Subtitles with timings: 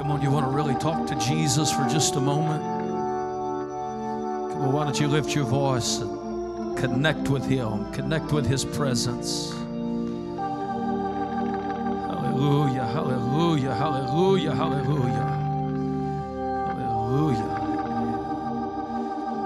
[0.00, 2.62] Come on, you want to really talk to Jesus for just a moment?
[4.50, 8.64] Come on, why don't you lift your voice and connect with Him, connect with His
[8.64, 9.50] presence.
[12.08, 15.26] Hallelujah, hallelujah, hallelujah, hallelujah.
[16.78, 17.58] Hallelujah.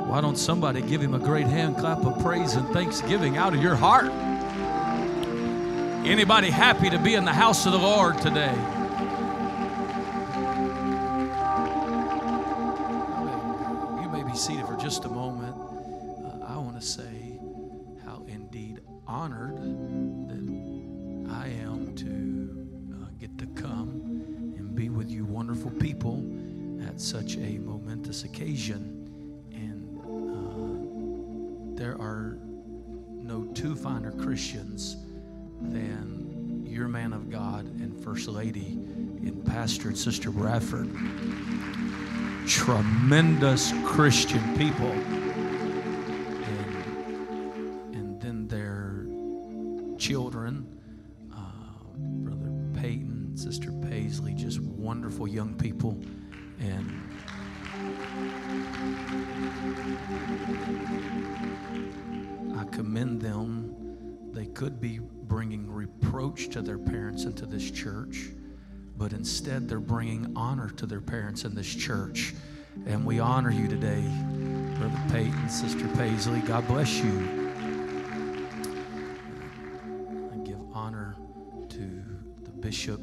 [0.07, 3.61] Why don't somebody give him a great hand clap of praise and thanksgiving out of
[3.61, 4.07] your heart?
[6.07, 8.55] Anybody happy to be in the house of the Lord today?
[38.05, 40.95] First Lady and Pastor and Sister Bradford.
[42.47, 44.91] Tremendous Christian people.
[46.43, 46.77] And,
[47.95, 49.07] and then their
[49.99, 50.67] children,
[51.35, 55.99] uh, Brother Peyton, Sister Paisley, just wonderful young people.
[56.61, 56.93] And
[62.55, 63.75] I commend them.
[64.31, 65.01] They could be
[65.85, 68.31] reproach to their parents and to this church,
[68.97, 72.35] but instead they're bringing honor to their parents and this church.
[72.87, 74.03] And we honor you today,
[74.79, 76.41] Brother Peyton, Sister Paisley.
[76.41, 77.13] God bless you.
[80.33, 81.17] I give honor
[81.69, 82.03] to
[82.45, 83.01] the bishop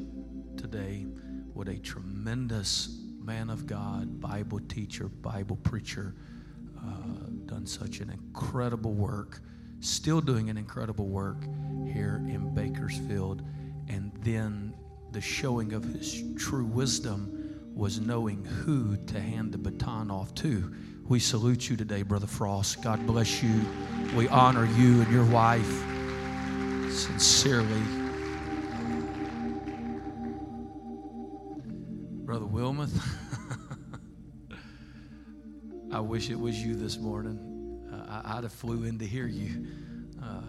[0.57, 1.05] today.
[1.53, 6.15] What a tremendous man of God, Bible teacher, Bible preacher,
[6.79, 9.41] uh, done such an incredible work,
[9.81, 11.43] still doing an incredible work
[11.85, 13.41] here in Bakersfield.
[13.89, 14.73] And then
[15.11, 20.73] the showing of his true wisdom was knowing who to hand the baton off to.
[21.07, 22.81] We salute you today, Brother Frost.
[22.83, 23.61] God bless you.
[24.15, 25.83] We honor you and your wife
[26.93, 27.81] sincerely.
[32.23, 32.97] Brother Wilmoth,
[35.91, 37.50] I wish it was you this morning.
[38.11, 39.67] I, I'd have flew in to hear you.
[40.21, 40.41] Uh,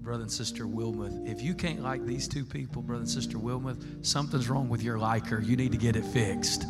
[0.00, 4.06] brother and sister Wilmoth, if you can't like these two people, brother and sister Wilmoth,
[4.06, 5.40] something's wrong with your liker.
[5.40, 6.66] You need to get it fixed.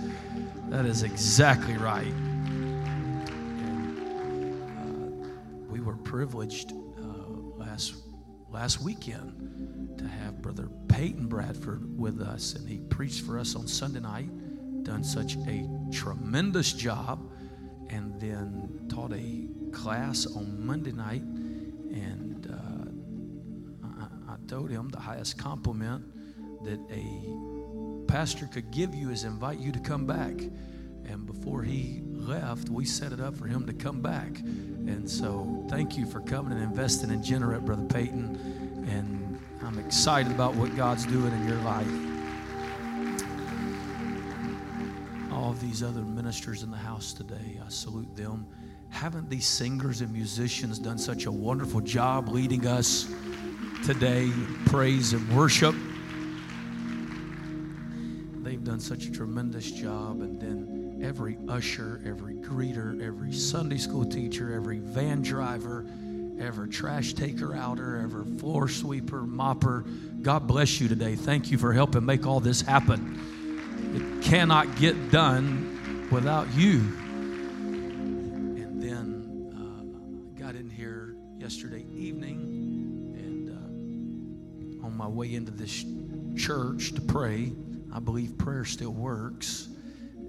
[0.71, 2.07] That is exactly right.
[3.67, 3.99] And,
[4.71, 5.29] uh,
[5.69, 7.97] we were privileged uh, last
[8.49, 13.67] last weekend to have Brother Peyton Bradford with us, and he preached for us on
[13.67, 14.31] Sunday night.
[14.83, 17.31] Done such a tremendous job,
[17.91, 23.87] and then taught a class on Monday night, and uh,
[24.29, 26.05] I, I told him the highest compliment
[26.65, 30.35] that a pastor could give you is invite you to come back.
[31.09, 34.39] And before he left, we set it up for him to come back.
[34.41, 38.85] And so, thank you for coming and investing in Generate, Brother Peyton.
[38.89, 42.06] And I'm excited about what God's doing in your life.
[45.57, 48.47] Of these other ministers in the house today, I salute them.
[48.91, 53.11] Haven't these singers and musicians done such a wonderful job leading us
[53.83, 54.31] today
[54.67, 55.75] praise and worship?
[58.43, 60.21] They've done such a tremendous job.
[60.21, 65.87] And then every usher, every greeter, every Sunday school teacher, every van driver,
[66.39, 69.87] every trash taker outer, every floor sweeper, mopper.
[70.21, 71.15] God bless you today.
[71.15, 73.36] Thank you for helping make all this happen.
[73.97, 76.81] It cannot get done without you.
[77.61, 85.83] And then uh, got in here yesterday evening and uh, on my way into this
[86.37, 87.53] church to pray.
[87.91, 89.69] I believe prayer still works.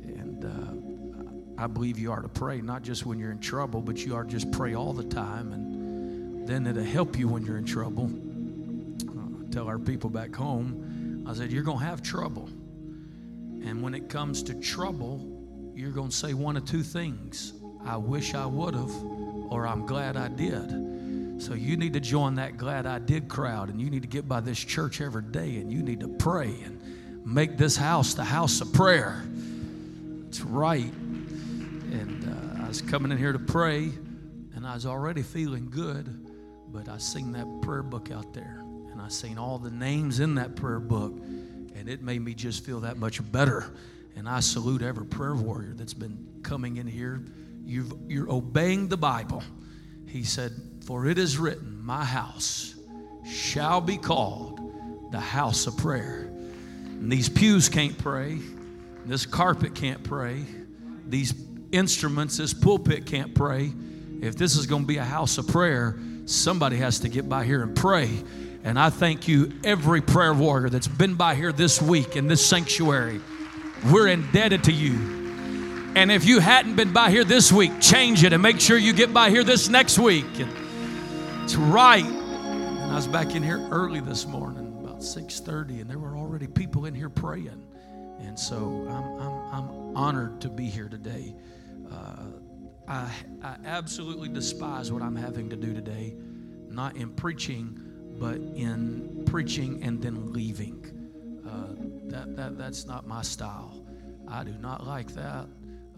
[0.02, 3.98] And uh, I believe you are to pray, not just when you're in trouble, but
[3.98, 5.52] you are to just pray all the time.
[5.52, 8.06] And then it'll help you when you're in trouble.
[8.06, 12.48] Uh, tell our people back home, I said, You're going to have trouble.
[13.68, 17.54] And when it comes to trouble, you're going to say one of two things
[17.86, 18.92] I wish I would have,
[19.50, 21.42] or I'm glad I did.
[21.42, 24.28] So you need to join that glad I did crowd, and you need to get
[24.28, 26.82] by this church every day, and you need to pray and
[27.26, 29.24] make this house the house of prayer.
[30.30, 30.94] It's right.
[30.94, 32.26] And
[32.60, 33.92] uh, I was coming in here to pray,
[34.56, 36.08] and I was already feeling good,
[36.70, 40.36] but I seen that prayer book out there, and I seen all the names in
[40.36, 41.14] that prayer book,
[41.88, 43.72] and it made me just feel that much better.
[44.18, 47.24] And I salute every prayer warrior that's been coming in here.
[47.64, 49.42] You've, you're obeying the Bible.
[50.06, 50.52] He said,
[50.84, 52.76] For it is written, My house
[53.26, 54.60] shall be called
[55.14, 56.30] the house of prayer.
[56.30, 58.40] And these pews can't pray.
[59.06, 60.44] This carpet can't pray.
[61.08, 61.36] These
[61.72, 63.72] instruments, this pulpit can't pray.
[64.22, 67.46] If this is going to be a house of prayer, somebody has to get by
[67.46, 68.10] here and pray.
[68.68, 72.46] And I thank you, every prayer warrior that's been by here this week in this
[72.46, 73.22] sanctuary.
[73.90, 74.92] We're indebted to you.
[75.96, 78.92] And if you hadn't been by here this week, change it and make sure you
[78.92, 80.26] get by here this next week.
[80.38, 80.52] And
[81.46, 82.04] it's right.
[82.04, 86.48] And I was back in here early this morning, about 6:30, and there were already
[86.48, 87.66] people in here praying.
[88.20, 91.34] And so I'm, I'm, I'm honored to be here today.
[91.90, 92.26] Uh,
[92.86, 93.10] I,
[93.42, 96.16] I absolutely despise what I'm having to do today,
[96.70, 97.87] not in preaching,
[98.20, 100.84] but in preaching and then leaving.
[101.48, 103.84] Uh, that, that, that's not my style.
[104.28, 105.48] I do not like that.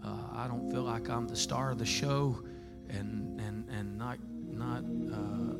[0.04, 2.42] Uh, I don't feel like I'm the star of the show
[2.88, 4.18] and, and, and not,
[4.48, 5.56] not uh,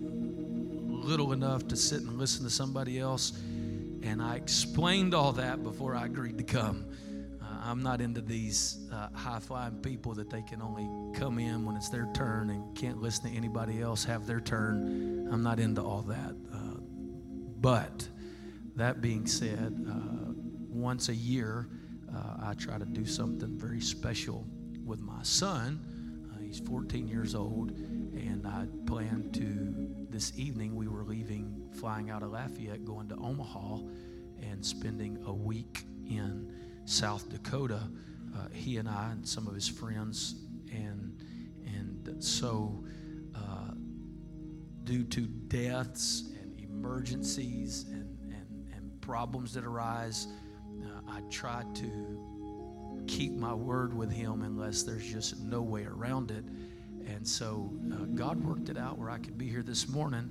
[1.07, 3.33] little enough to sit and listen to somebody else.
[4.03, 6.87] And I explained all that before I agreed to come.
[7.43, 11.65] Uh, I'm not into these uh, high flying people that they can only come in
[11.65, 15.29] when it's their turn and can't listen to anybody else have their turn.
[15.31, 16.35] I'm not into all that.
[17.61, 18.09] But
[18.77, 20.33] that being said, uh,
[20.69, 21.69] once a year,
[22.15, 24.47] uh, I try to do something very special
[24.85, 26.31] with my son.
[26.33, 32.11] Uh, he's 14 years old, and I plan to, this evening, we were leaving, flying
[32.11, 33.79] out of Lafayette, going to Omaha,
[34.43, 36.53] and spending a week in
[36.87, 37.83] South Dakota.
[38.35, 40.37] Uh, he and I and some of his friends,
[40.73, 41.23] and
[41.67, 42.85] and so
[43.35, 43.73] uh,
[44.85, 46.30] due to deaths
[46.70, 50.28] emergencies and, and, and problems that arise,
[50.82, 56.31] uh, I try to keep my word with him unless there's just no way around
[56.31, 56.44] it.
[57.06, 60.31] And so uh, God worked it out where I could be here this morning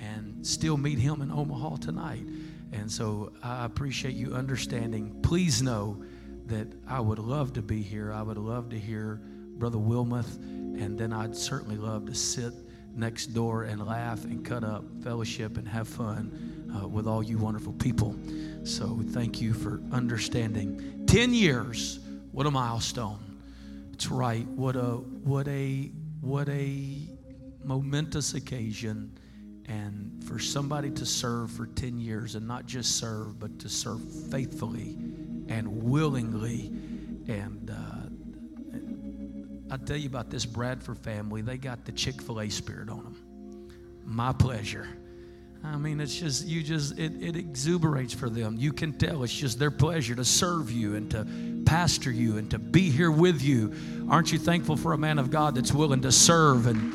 [0.00, 2.26] and still meet him in Omaha tonight.
[2.72, 5.20] And so I appreciate you understanding.
[5.22, 6.02] Please know
[6.46, 8.12] that I would love to be here.
[8.12, 9.20] I would love to hear
[9.58, 12.52] Brother Wilmoth, and then I'd certainly love to sit
[12.96, 17.38] next door and laugh and cut up, fellowship, and have fun uh, with all you
[17.38, 18.16] wonderful people.
[18.64, 21.04] So thank you for understanding.
[21.06, 22.00] 10 years,
[22.32, 23.40] what a milestone.
[23.92, 24.46] It's right.
[24.48, 25.90] What a what a
[26.20, 26.98] what a
[27.64, 29.18] momentous occasion
[29.66, 34.00] and for somebody to serve for 10 years and not just serve but to serve
[34.30, 34.96] faithfully
[35.48, 36.66] and willingly
[37.26, 37.95] and uh,
[39.70, 41.42] I'll tell you about this Bradford family.
[41.42, 43.70] They got the Chick fil A spirit on them.
[44.04, 44.88] My pleasure.
[45.64, 48.56] I mean, it's just, you just, it, it exuberates for them.
[48.56, 51.26] You can tell it's just their pleasure to serve you and to
[51.64, 53.74] pastor you and to be here with you.
[54.08, 56.94] Aren't you thankful for a man of God that's willing to serve and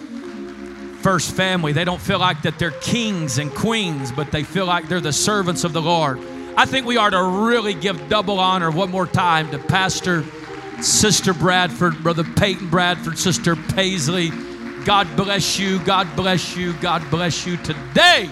[1.01, 1.73] first family?
[1.73, 5.11] They don't feel like that they're kings and queens, but they feel like they're the
[5.11, 6.19] servants of the Lord.
[6.55, 10.23] I think we are to really give double honor one more time to Pastor
[10.83, 14.31] Sister Bradford, Brother Peyton Bradford, Sister Paisley.
[14.85, 15.79] God bless you.
[15.79, 16.73] God bless you.
[16.73, 18.29] God bless you today.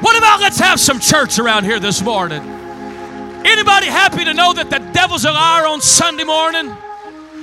[0.00, 2.42] What about let's have some church around here this morning?
[2.42, 6.66] Anybody happy to know that the devil's a liar on Sunday morning?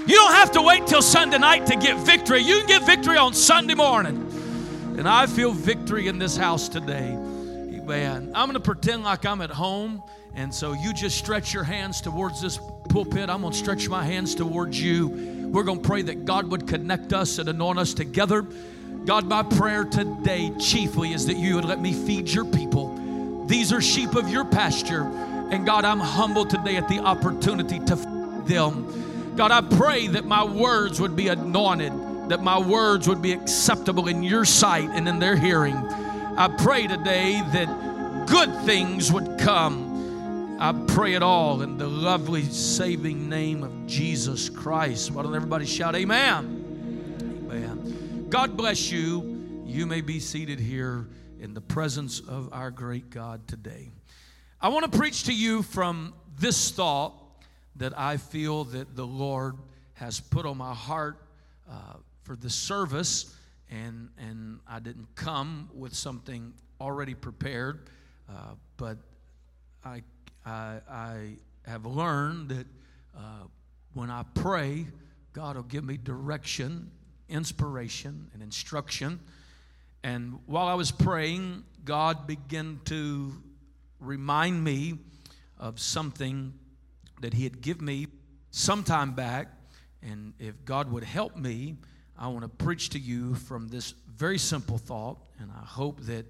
[0.05, 2.41] You don't have to wait till Sunday night to get victory.
[2.41, 4.17] You can get victory on Sunday morning.
[4.97, 7.13] And I feel victory in this house today.
[7.13, 8.31] Amen.
[8.35, 10.03] I'm going to pretend like I'm at home.
[10.35, 12.59] And so you just stretch your hands towards this
[12.89, 13.29] pulpit.
[13.29, 15.49] I'm going to stretch my hands towards you.
[15.51, 18.45] We're going to pray that God would connect us and anoint us together.
[19.05, 23.45] God, my prayer today chiefly is that you would let me feed your people.
[23.45, 25.03] These are sheep of your pasture.
[25.03, 29.35] And God, I'm humbled today at the opportunity to feed them.
[29.35, 31.93] God, I pray that my words would be anointed,
[32.29, 35.75] that my words would be acceptable in your sight and in their hearing.
[35.75, 39.82] I pray today that good things would come.
[40.63, 45.11] I pray it all in the lovely saving name of Jesus Christ.
[45.11, 47.49] Why don't everybody shout, Amen?
[47.51, 48.27] Amen.
[48.29, 49.65] God bless you.
[49.65, 51.09] You may be seated here
[51.41, 53.91] in the presence of our great God today.
[54.61, 57.11] I want to preach to you from this thought
[57.75, 59.57] that I feel that the Lord
[59.95, 61.17] has put on my heart
[61.69, 63.35] uh, for the service,
[63.69, 67.89] and, and I didn't come with something already prepared,
[68.29, 68.97] uh, but
[69.83, 70.03] I,
[70.45, 72.67] I, I, have learned that
[73.17, 73.43] uh,
[73.93, 74.85] when I pray,
[75.31, 76.91] God will give me direction
[77.29, 79.19] inspiration and instruction.
[80.03, 83.33] And while I was praying, God began to
[83.99, 84.99] remind me
[85.57, 86.53] of something
[87.21, 88.07] that He had given me
[88.51, 89.47] some time back.
[90.01, 91.77] And if God would help me,
[92.17, 95.17] I want to preach to you from this very simple thought.
[95.39, 96.25] And I hope that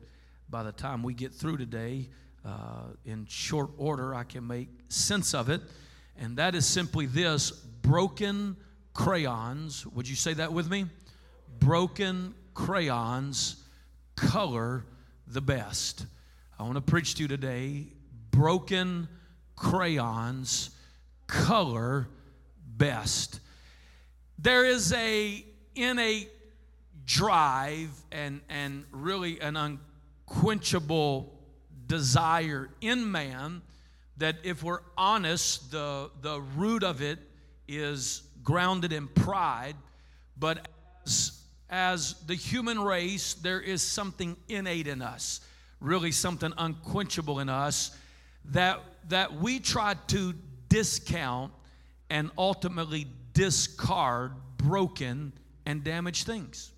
[0.49, 2.09] by the time we get through today,
[2.45, 5.61] uh, in short order, I can make sense of it.
[6.17, 8.55] and that is simply this broken
[8.93, 9.85] crayons.
[9.87, 10.85] Would you say that with me?
[11.59, 13.55] Broken crayons
[14.15, 14.85] color
[15.27, 16.05] the best.
[16.59, 17.87] I want to preach to you today
[18.31, 19.07] broken
[19.55, 20.71] crayons
[21.27, 22.07] color
[22.77, 23.39] best.
[24.39, 25.45] There is a
[25.75, 26.29] innate
[27.05, 31.33] drive and, and really an unquenchable
[31.93, 33.61] desire in man
[34.17, 37.19] that if we're honest, the, the root of it
[37.67, 39.75] is grounded in pride.
[40.35, 40.67] But
[41.05, 45.41] as, as the human race, there is something innate in us,
[45.79, 47.95] really something unquenchable in us
[48.45, 50.33] that, that we try to
[50.69, 51.53] discount
[52.09, 55.31] and ultimately discard broken
[55.67, 56.71] and damaged things.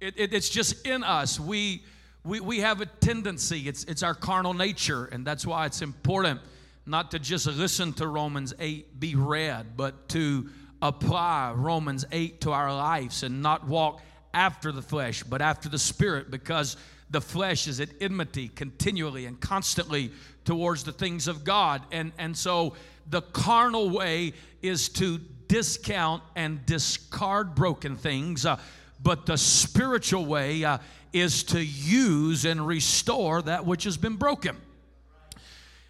[0.00, 1.40] It, it, it's just in us.
[1.40, 1.82] We,
[2.24, 6.40] we, we have a tendency, it's, it's our carnal nature, and that's why it's important
[6.86, 10.48] not to just listen to Romans 8 be read, but to
[10.82, 14.00] apply Romans 8 to our lives and not walk
[14.34, 16.76] after the flesh, but after the spirit, because
[17.10, 20.10] the flesh is at enmity continually and constantly
[20.44, 21.82] towards the things of God.
[21.90, 22.74] And, and so
[23.08, 28.46] the carnal way is to discount and discard broken things.
[28.46, 28.58] Uh,
[29.02, 30.78] but the spiritual way uh,
[31.12, 34.56] is to use and restore that which has been broken.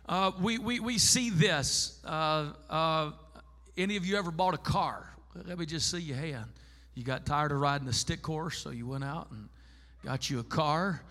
[0.08, 2.00] Uh, we, we, we see this.
[2.04, 3.10] Uh, uh,
[3.76, 5.08] any of you ever bought a car?
[5.34, 6.46] Let me just see your hand.
[6.94, 9.48] You got tired of riding the stick horse, so you went out and
[10.04, 11.02] got you a car.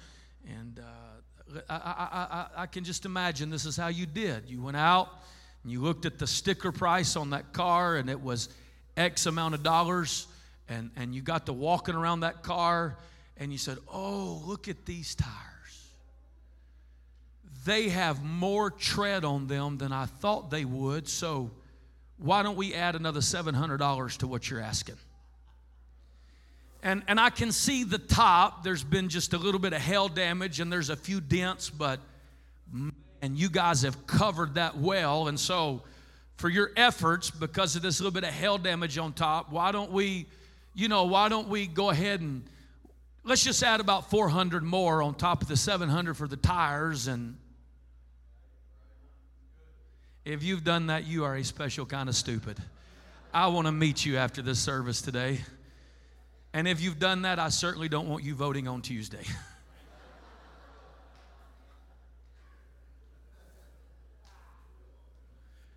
[0.45, 2.27] And uh, I, I,
[2.57, 4.49] I, I can just imagine this is how you did.
[4.49, 5.09] You went out
[5.63, 8.49] and you looked at the sticker price on that car, and it was
[8.97, 10.27] X amount of dollars
[10.69, 12.97] and, and you got to walking around that car
[13.37, 15.35] and you said, Oh, look at these tires.
[17.65, 21.51] They have more tread on them than I thought they would, so
[22.17, 24.95] why don't we add another $700 to what you're asking?
[26.81, 28.63] And, and I can see the top.
[28.63, 31.99] There's been just a little bit of hail damage and there's a few dents, but
[33.21, 35.27] and you guys have covered that well.
[35.27, 35.83] And so,
[36.37, 39.91] for your efforts, because of this little bit of hail damage on top, why don't
[39.91, 40.27] we
[40.73, 42.43] you know, why don't we go ahead and
[43.23, 47.37] let's just add about 400 more on top of the 700 for the tires and
[50.25, 52.57] if you've done that, you are a special kind of stupid.
[53.33, 55.39] I want to meet you after this service today.
[56.53, 59.23] And if you've done that, I certainly don't want you voting on Tuesday.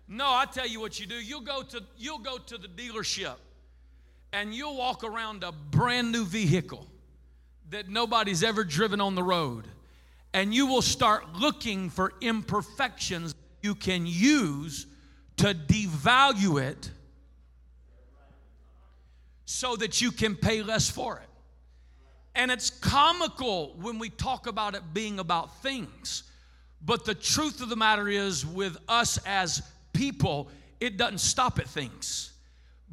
[0.07, 1.15] no, I tell you what you do.
[1.15, 3.37] You'll go to you'll go to the dealership
[4.33, 6.87] and you'll walk around a brand new vehicle
[7.69, 9.67] that nobody's ever driven on the road,
[10.33, 14.87] and you will start looking for imperfections you can use
[15.37, 16.91] to devalue it
[19.45, 21.29] so that you can pay less for it.
[22.35, 26.23] And it's comical when we talk about it being about things.
[26.81, 29.61] But the truth of the matter is, with us as
[29.93, 30.49] people,
[30.79, 32.32] it doesn't stop at things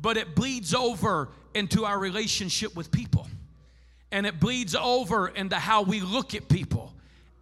[0.00, 3.26] but it bleeds over into our relationship with people.
[4.12, 6.92] And it bleeds over into how we look at people.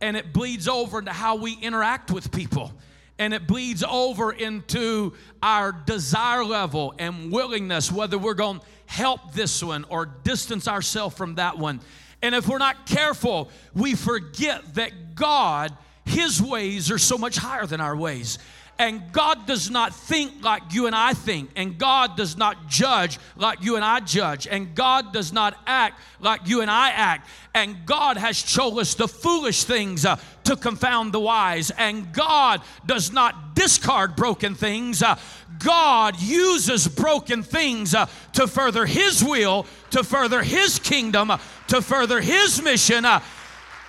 [0.00, 2.72] And it bleeds over into how we interact with people.
[3.18, 9.32] And it bleeds over into our desire level and willingness, whether we're going to help
[9.32, 11.80] this one or distance ourselves from that one.
[12.22, 17.66] And if we're not careful, we forget that God, His ways are so much higher
[17.66, 18.38] than our ways.
[18.80, 21.50] And God does not think like you and I think.
[21.56, 24.47] And God does not judge like you and I judge.
[24.47, 27.28] And God does not act like you and I act.
[27.54, 31.73] And God has shown us the foolish things uh, to confound the wise.
[31.73, 35.02] And God does not discard broken things.
[35.02, 35.18] Uh,
[35.58, 41.82] God uses broken things uh, to further His will, to further His kingdom, uh, to
[41.82, 43.04] further His mission.
[43.04, 43.20] Uh,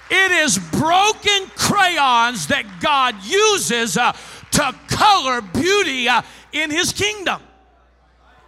[0.10, 4.13] it is broken crayons that God uses uh,
[4.59, 7.41] to color beauty uh, in his kingdom.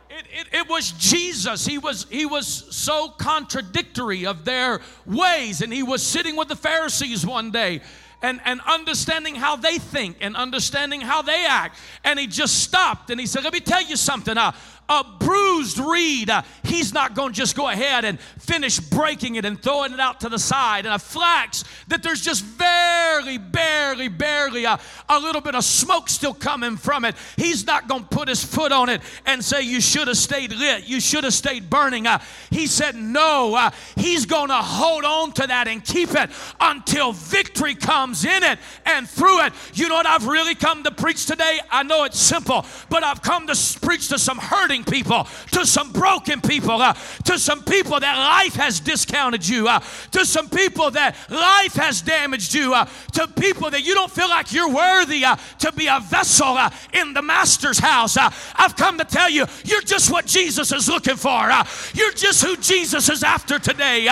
[0.09, 1.65] It, it, it, was Jesus.
[1.65, 5.61] He was, he was so contradictory of their ways.
[5.61, 7.81] And he was sitting with the Pharisees one day
[8.21, 11.79] and, and understanding how they think and understanding how they act.
[12.03, 14.37] And he just stopped and he said, Let me tell you something.
[14.37, 14.51] Uh,
[14.89, 19.45] a bruised reed, uh, he's not going to just go ahead and finish breaking it
[19.45, 20.85] and throwing it out to the side.
[20.85, 26.09] And a flax that there's just barely, barely, barely a, a little bit of smoke
[26.09, 27.15] still coming from it.
[27.37, 30.51] He's not going to put his foot on it and say, You should have stayed
[30.51, 30.85] lit.
[30.85, 32.05] You should have stayed burning.
[32.05, 32.19] Uh,
[32.49, 33.55] he said, No.
[33.55, 38.43] Uh, he's going to hold on to that and keep it until victory comes in
[38.43, 39.53] it and through it.
[39.73, 41.59] You know what I've really come to preach today?
[41.71, 44.37] I know it's simple, but I've come to preach to some
[44.71, 46.93] hurting people, to some broken people, uh,
[47.25, 49.79] to some people that life has discounted you, uh,
[50.11, 54.29] to some people that life has damaged you, uh, to people that you don't feel
[54.29, 58.15] like you're worthy uh, to be a vessel uh, in the Master's house.
[58.15, 61.49] Uh, I've come to tell you, you're just what Jesus is looking for.
[61.93, 64.03] you're just who Jesus is after today.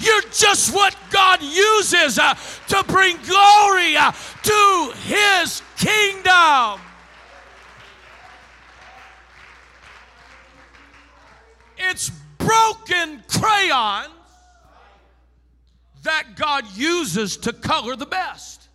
[0.00, 6.83] you're just what God uses to bring glory to His kingdom.
[11.76, 14.10] It's broken crayons
[16.02, 18.68] that God uses to color the best.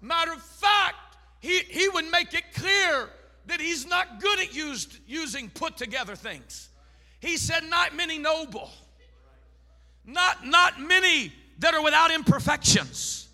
[0.00, 0.96] Matter of fact,
[1.40, 3.08] he, he would make it clear
[3.46, 6.68] that he's not good at used, using put together things.
[7.20, 8.70] He said, Not many noble,
[10.04, 13.28] not, not many that are without imperfections,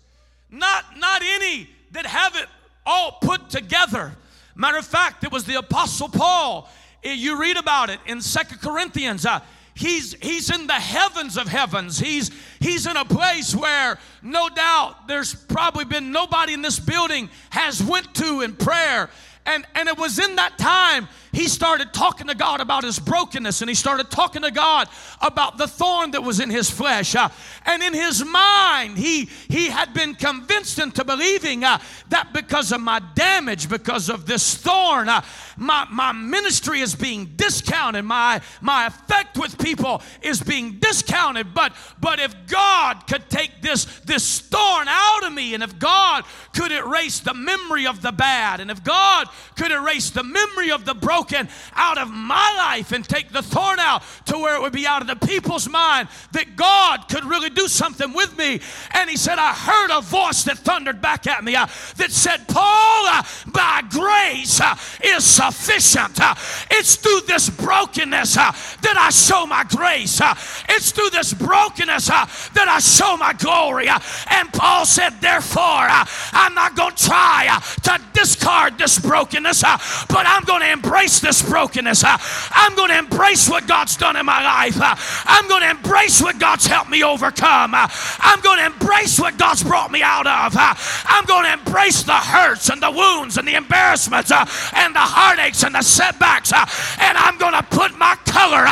[0.49, 2.47] not, not any that have it
[2.85, 4.13] all put together.
[4.55, 6.69] Matter of fact, it was the Apostle Paul
[7.03, 9.25] you read about it in Second Corinthians.
[9.25, 9.39] Uh,
[9.75, 11.99] he's he's in the heavens of heavens.
[11.99, 17.29] He's he's in a place where no doubt there's probably been nobody in this building
[17.49, 19.09] has went to in prayer.
[19.45, 23.61] And and it was in that time he started talking to God about his brokenness
[23.61, 24.87] and he started talking to God
[25.19, 27.15] about the thorn that was in his flesh.
[27.15, 27.29] Uh,
[27.65, 32.81] and in his mind, he, he had been convinced into believing uh, that because of
[32.81, 35.21] my damage, because of this thorn, uh,
[35.57, 38.05] my, my ministry is being discounted.
[38.05, 41.55] My, my effect with people is being discounted.
[41.55, 46.25] But, but if God could take this, this thorn out of me, and if God
[46.55, 50.85] could erase the memory of the bad, and if God could erase the memory of
[50.85, 54.73] the broken, out of my life and take the thorn out to where it would
[54.73, 58.59] be out of the people's mind that God could really do something with me.
[58.91, 62.47] And he said, I heard a voice that thundered back at me uh, that said,
[62.47, 66.19] Paul, uh, by grace uh, is sufficient.
[66.19, 66.35] Uh,
[66.71, 70.19] it's through this brokenness uh, that I show my grace.
[70.21, 70.33] Uh,
[70.69, 73.87] it's through this brokenness that I show my glory.
[73.87, 79.77] and Paul said, Therefore, I'm not going to try to discard this brokenness, Uh,
[80.09, 82.03] but I'm going to embrace this brokenness.
[82.03, 82.17] Uh,
[82.51, 84.79] I'm going to embrace what God's done in my life.
[84.79, 87.71] Uh, I'm going to embrace what God's helped me overcome.
[87.73, 90.55] I'm going to embrace what God's brought me out of.
[90.57, 95.63] I'm going to embrace the hurts and the wounds and the embarrassments and the heartaches
[95.63, 96.51] and the setbacks.
[96.53, 98.65] And I'm going to put my color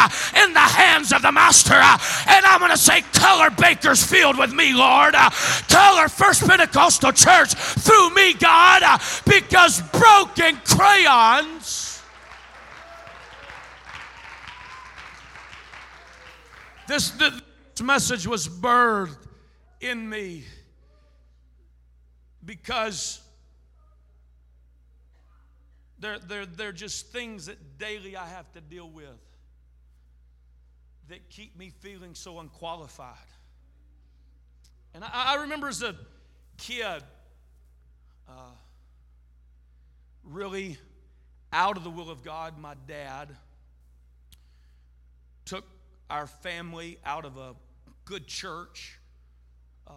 [0.44, 1.76] in the hands of the Master.
[1.76, 5.14] And I'm going to say, Color Bakersfield with me, Lord.
[5.70, 8.82] Color First Pentecostal Church through me, God,
[9.26, 11.92] because broken crayons
[16.92, 17.32] This, this
[17.82, 19.26] message was birthed
[19.80, 20.44] in me
[22.44, 23.22] because
[25.98, 29.06] they're, they're, they're just things that daily I have to deal with
[31.08, 33.16] that keep me feeling so unqualified.
[34.94, 35.96] And I, I remember as a
[36.58, 37.04] kid,
[38.28, 38.52] uh,
[40.24, 40.78] really
[41.54, 43.30] out of the will of God, my dad
[45.46, 45.66] took
[46.10, 47.56] our family out of a
[48.06, 49.00] good church.
[49.88, 49.94] Uh,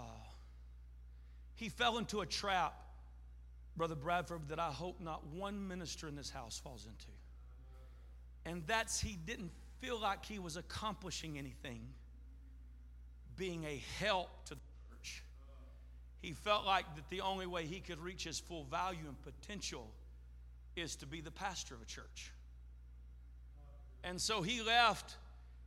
[1.54, 2.74] he fell into a trap,
[3.76, 7.06] Brother Bradford, that I hope not one minister in this house falls into.
[8.46, 11.80] And that's he didn't feel like he was accomplishing anything,
[13.36, 14.60] being a help to the
[14.90, 15.22] church.
[16.20, 19.90] He felt like that the only way he could reach his full value and potential
[20.76, 22.32] is to be the pastor of a church.
[24.02, 25.16] And so he left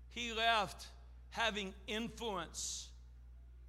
[0.09, 0.87] he left
[1.29, 2.89] having influence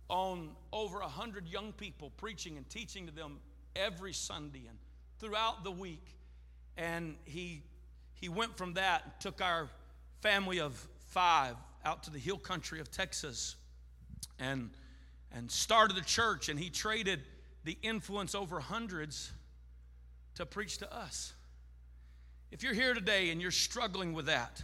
[0.08, 3.38] on over a hundred young people, preaching and teaching to them
[3.76, 4.78] every Sunday and
[5.18, 6.06] throughout the week.
[6.76, 7.62] And he
[8.14, 9.68] he went from that, and took our
[10.20, 13.56] family of five out to the hill country of Texas
[14.38, 14.70] and
[15.32, 17.20] and started a church and he traded
[17.64, 19.30] the influence over hundreds
[20.38, 21.32] to preach to us.
[22.52, 24.62] If you're here today and you're struggling with that,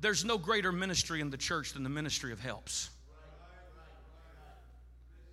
[0.00, 2.90] there's no greater ministry in the church than the ministry of helps.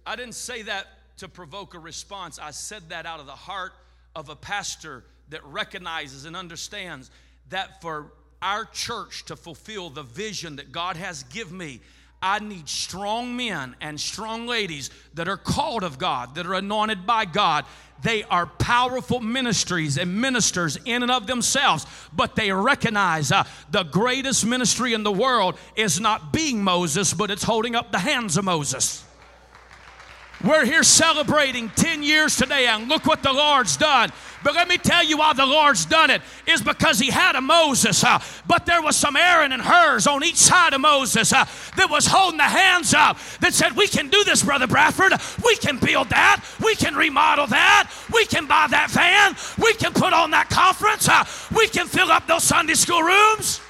[0.06, 0.86] I didn't say that
[1.18, 2.38] to provoke a response.
[2.38, 3.74] I said that out of the heart
[4.16, 7.10] of a pastor that recognizes and understands
[7.50, 11.82] that for our church to fulfill the vision that God has given me,
[12.22, 17.06] I need strong men and strong ladies that are called of God, that are anointed
[17.08, 17.66] by God.
[18.04, 23.84] They are powerful ministries and ministers in and of themselves, but they recognize uh, the
[23.84, 28.38] greatest ministry in the world is not being Moses, but it's holding up the hands
[28.38, 29.04] of Moses.
[30.44, 34.12] We're here celebrating 10 years today, and look what the Lord's done.
[34.44, 37.42] But let me tell you why the Lord's done it is because He had a
[37.42, 41.46] Moses, uh, but there was some Aaron and Hurs on each side of Moses uh,
[41.78, 45.14] that was holding the hands up that said, We can do this, Brother Bradford.
[45.46, 46.44] We can build that.
[46.62, 47.90] We can remodel that.
[48.14, 49.38] We can buy that van.
[49.64, 51.08] We can put on that conference.
[51.08, 51.24] Uh,
[51.56, 53.62] we can fill up those Sunday school rooms.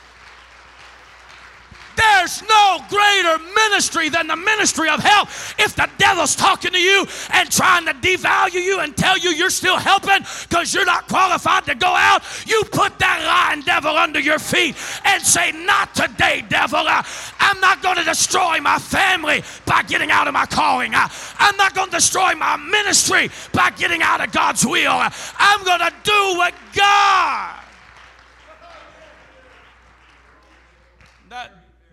[1.96, 5.30] There's no greater ministry than the ministry of help.
[5.60, 9.50] If the devil's talking to you and trying to devalue you and tell you you're
[9.50, 14.20] still helping because you're not qualified to go out, you put that lying devil under
[14.20, 14.76] your feet
[15.06, 16.80] and say, Not today, devil.
[16.80, 17.04] Uh,
[17.40, 20.94] I'm not going to destroy my family by getting out of my calling.
[20.94, 21.08] Uh,
[21.40, 24.92] I'm not going to destroy my ministry by getting out of God's will.
[24.92, 27.63] Uh, I'm going to do what God.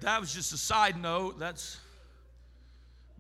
[0.01, 1.39] That was just a side note.
[1.39, 1.79] That's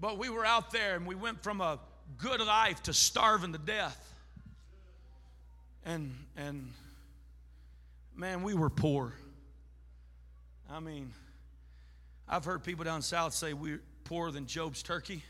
[0.00, 1.78] but we were out there and we went from a
[2.16, 4.14] good life to starving to death.
[5.84, 6.72] And and
[8.16, 9.12] man, we were poor.
[10.70, 11.12] I mean,
[12.28, 15.22] I've heard people down south say we're poorer than Job's turkey.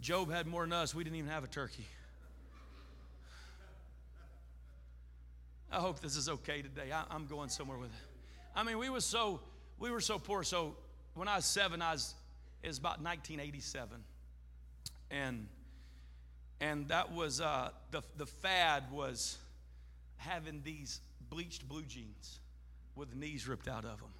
[0.00, 0.94] Job had more than us.
[0.94, 1.86] We didn't even have a turkey.
[5.72, 6.90] I hope this is okay today.
[6.92, 8.06] I, am going somewhere with it.
[8.56, 9.40] I mean, we were so
[9.80, 10.44] we were so poor.
[10.44, 10.76] So
[11.14, 12.14] when I was seven, I was,
[12.62, 14.04] it was about 1987.
[15.10, 15.48] And,
[16.60, 19.38] and that was, uh, the, the fad was
[20.18, 22.38] having these bleached blue jeans
[22.94, 24.12] with the knees ripped out of them.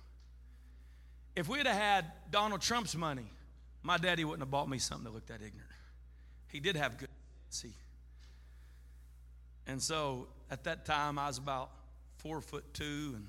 [1.37, 3.31] If we'd have had Donald Trump's money,
[3.83, 5.71] my daddy wouldn't have bought me something that looked that ignorant.
[6.49, 7.09] He did have good,
[7.51, 7.73] see.
[9.67, 11.71] And so at that time, I was about
[12.17, 13.27] four foot two and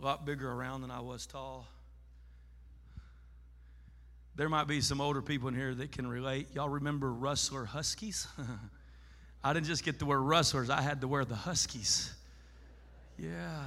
[0.00, 1.68] a lot bigger around than I was tall.
[4.36, 6.48] There might be some older people in here that can relate.
[6.54, 8.26] Y'all remember Rustler Huskies?
[9.44, 12.14] I didn't just get to wear Rustlers, I had to wear the Huskies.
[13.18, 13.64] Yeah.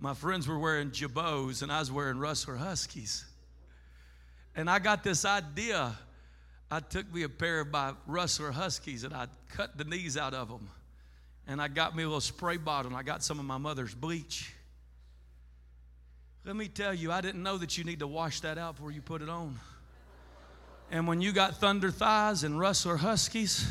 [0.00, 3.24] My friends were wearing Jabots, and I was wearing Rustler Huskies.
[4.56, 5.96] And I got this idea.
[6.70, 10.34] I took me a pair of my Rustler Huskies and I cut the knees out
[10.34, 10.68] of them.
[11.46, 13.94] And I got me a little spray bottle and I got some of my mother's
[13.94, 14.52] bleach.
[16.46, 18.92] Let me tell you, I didn't know that you need to wash that out before
[18.92, 19.58] you put it on.
[20.92, 23.68] And when you got thunder thighs and rustler huskies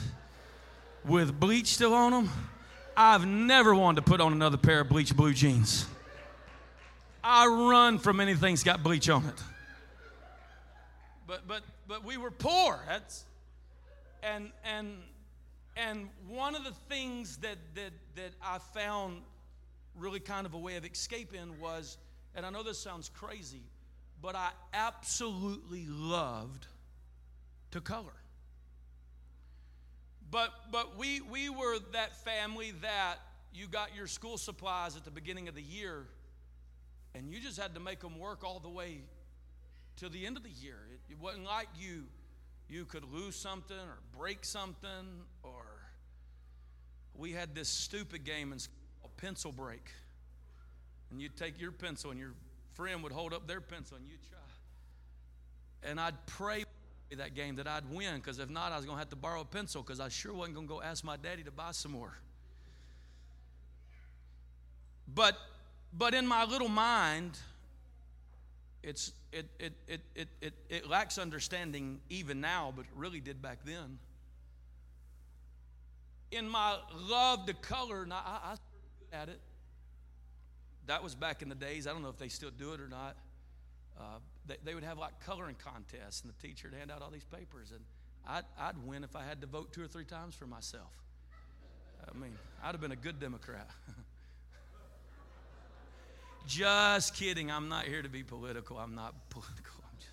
[1.05, 2.29] with bleach still on them,
[2.97, 5.85] I've never wanted to put on another pair of bleach blue jeans.
[7.23, 9.41] I run from anything that's got bleach on it.
[11.25, 12.77] But but but we were poor.
[12.89, 13.23] That's
[14.21, 14.97] and and
[15.77, 19.21] and one of the things that that that I found
[19.97, 21.97] really kind of a way of escaping was
[22.35, 23.63] and I know this sounds crazy,
[24.21, 26.67] but I absolutely loved
[27.71, 28.13] to color.
[30.29, 33.17] But but we we were that family that
[33.53, 36.07] you got your school supplies at the beginning of the year
[37.13, 38.99] and you just had to make them work all the way
[39.97, 40.77] to the end of the year.
[40.91, 42.03] It, it wasn't like you
[42.67, 45.63] you could lose something or break something or
[47.13, 48.75] we had this stupid game in school,
[49.17, 49.91] pencil break
[51.11, 52.33] and you'd take your pencil and your
[52.73, 55.89] friend would hold up their pencil and you'd try.
[55.89, 56.65] And I'd pray
[57.15, 59.41] that game that I'd win because if not, I was going to have to borrow
[59.41, 61.91] a pencil because I sure wasn't going to go ask my daddy to buy some
[61.91, 62.17] more.
[65.13, 65.37] But
[65.97, 67.37] but in my little mind,
[68.83, 73.59] it's it it it it it, it lacks understanding even now, but really did back
[73.63, 73.99] then.
[76.31, 78.55] In my love to color, and I, I
[79.15, 79.39] at it
[80.87, 81.87] that was back in the days.
[81.87, 83.15] I don't know if they still do it or not.
[83.99, 87.09] Uh, they, they, would have like coloring contests, and the teacher would hand out all
[87.09, 87.81] these papers, and
[88.27, 90.91] I'd, I'd win if I had to vote two or three times for myself.
[92.07, 93.69] I mean, I'd have been a good Democrat.
[96.47, 97.49] just kidding.
[97.49, 98.77] I'm not here to be political.
[98.77, 99.81] I'm not political.
[99.83, 100.11] I'm just.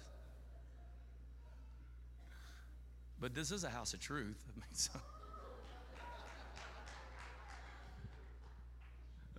[3.20, 4.42] But this is a house of truth.
[4.48, 4.90] I mean, so.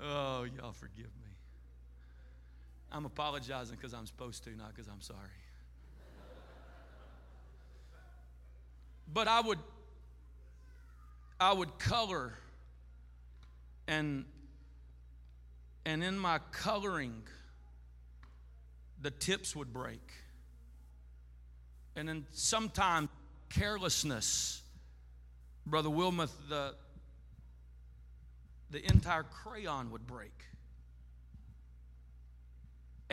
[0.01, 1.22] Oh, y'all forgive me.
[2.93, 5.19] I'm apologizing because I'm supposed to, not because I'm sorry.
[9.11, 9.59] But I would
[11.39, 12.33] I would color
[13.87, 14.25] and
[15.85, 17.23] And in my coloring,
[19.01, 20.11] the tips would break.
[21.95, 23.09] And then sometimes
[23.49, 24.61] carelessness,
[25.65, 26.75] Brother Wilmoth, the,
[28.71, 30.31] the entire crayon would break.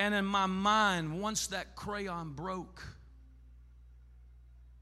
[0.01, 2.83] And in my mind, once that crayon broke,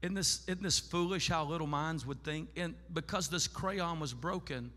[0.01, 2.47] isn't this, isn't this foolish how little minds would think?
[2.55, 4.71] And because this crayon was broken,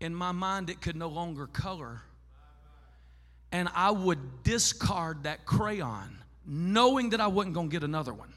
[0.00, 2.00] in my mind it could no longer color.
[3.52, 8.32] And I would discard that crayon, knowing that I wasn't going to get another one,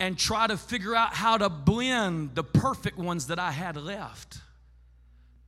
[0.00, 4.38] and try to figure out how to blend the perfect ones that I had left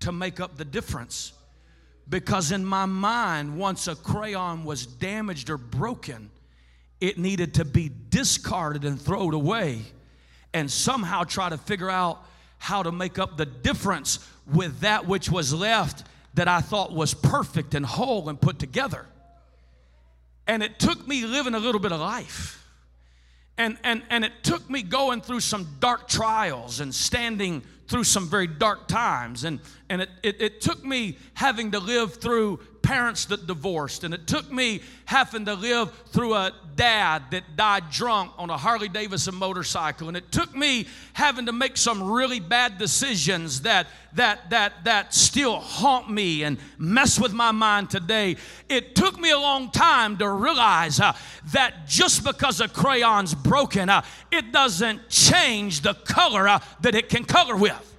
[0.00, 1.32] to make up the difference.
[2.08, 6.30] Because in my mind, once a crayon was damaged or broken,
[7.00, 9.82] it needed to be discarded and thrown away
[10.52, 12.22] and somehow try to figure out
[12.58, 17.14] how to make up the difference with that which was left that I thought was
[17.14, 19.06] perfect and whole and put together.
[20.46, 22.60] And it took me living a little bit of life.
[23.56, 28.28] And, and, and it took me going through some dark trials and standing through some
[28.28, 29.44] very dark times.
[29.44, 34.12] And, and it, it, it took me having to live through parents that divorced, and
[34.12, 38.88] it took me having to live through a dad that died drunk on a Harley
[38.88, 44.50] Davidson motorcycle, and it took me having to make some really bad decisions that that
[44.50, 48.36] that that still haunt me and mess with my mind today.
[48.68, 51.16] It took me a long time to realize uh,
[51.52, 57.08] that just because a crayon's broken, uh, it doesn't change the color uh, that it
[57.08, 57.92] can color with.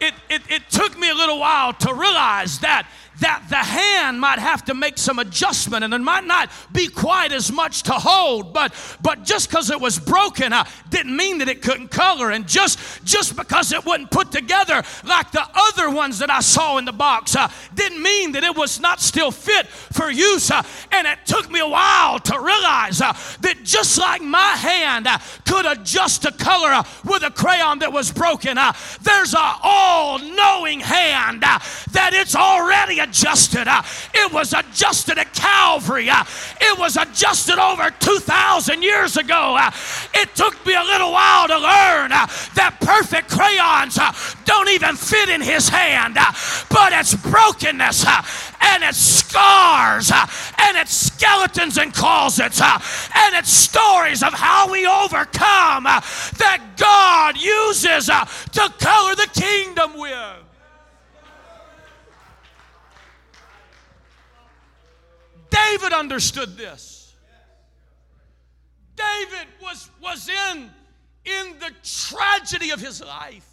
[0.00, 2.88] It, it, it took me a little while to realize that
[3.20, 7.32] that the hand might have to make some adjustment and it might not be quite
[7.32, 8.52] as much to hold.
[8.52, 12.30] But but just because it was broken uh, didn't mean that it couldn't color.
[12.30, 16.78] And just just because it wasn't put together like the other ones that i saw
[16.78, 20.62] in the box uh, didn't mean that it was not still fit for use uh,
[20.92, 25.18] and it took me a while to realize uh, that just like my hand uh,
[25.46, 28.58] could adjust to color uh, with a crayon that was broken
[29.02, 33.66] there's a all-knowing hand that it's already adjusted.
[33.66, 33.82] Uh,
[34.14, 36.10] it was adjusted at Calvary.
[36.10, 36.24] Uh,
[36.60, 39.56] it was adjusted over 2,000 years ago.
[39.58, 39.70] Uh,
[40.14, 44.12] it took me a little while to learn uh, that perfect crayons uh,
[44.44, 46.32] don't even fit in his hand, uh,
[46.70, 48.04] but it's brokenness
[48.60, 55.84] and it's scars and it's skeletons and closets and it's stories of how we overcome
[55.84, 60.47] that God uses to color the kingdom with.
[65.88, 67.14] David understood this.
[68.96, 70.70] David was, was in,
[71.24, 73.44] in the tragedy of his life.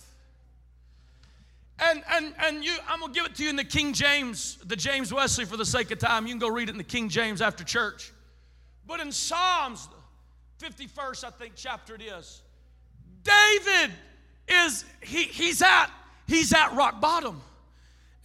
[1.79, 4.57] And, and, and you, I'm going to give it to you in the King James,
[4.65, 6.25] the James Wesley for the sake of time.
[6.25, 8.11] You can go read it in the King James after church.
[8.87, 9.87] But in Psalms,
[10.59, 12.41] 51st, I think, chapter it is,
[13.23, 13.91] David
[14.47, 15.87] is, he, he's, at,
[16.27, 17.41] he's at rock bottom.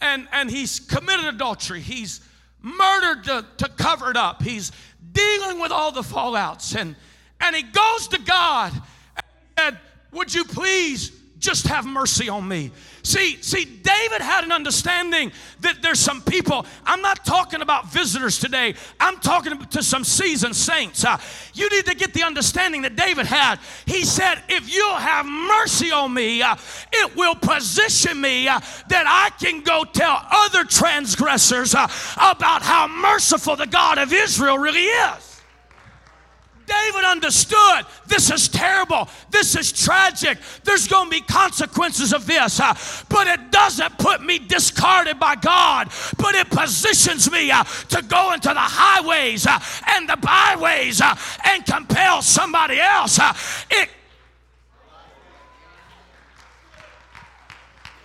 [0.01, 1.81] And, and he's committed adultery.
[1.81, 2.21] He's
[2.61, 4.41] murdered to, to cover it up.
[4.41, 4.71] He's
[5.11, 6.75] dealing with all the fallouts.
[6.75, 6.95] And,
[7.39, 9.25] and he goes to God and
[9.57, 9.79] said,
[10.11, 12.71] Would you please just have mercy on me?
[13.03, 16.67] See, see, David had an understanding that there's some people.
[16.85, 18.75] I'm not talking about visitors today.
[18.99, 21.03] I'm talking to some seasoned saints.
[21.03, 21.17] Uh,
[21.55, 23.59] you need to get the understanding that David had.
[23.87, 26.55] He said, "If you'll have mercy on me, uh,
[26.93, 32.87] it will position me uh, that I can go tell other transgressors uh, about how
[32.87, 35.30] merciful the God of Israel really is."
[36.71, 39.09] David understood this is terrible.
[39.29, 40.37] This is tragic.
[40.63, 42.59] There's going to be consequences of this.
[42.59, 42.73] Uh,
[43.09, 48.33] but it doesn't put me discarded by God, but it positions me uh, to go
[48.33, 49.59] into the highways uh,
[49.95, 53.19] and the byways uh, and compel somebody else.
[53.19, 53.33] Uh,
[53.69, 53.89] it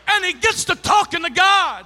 [0.08, 1.84] and he gets to talking to God.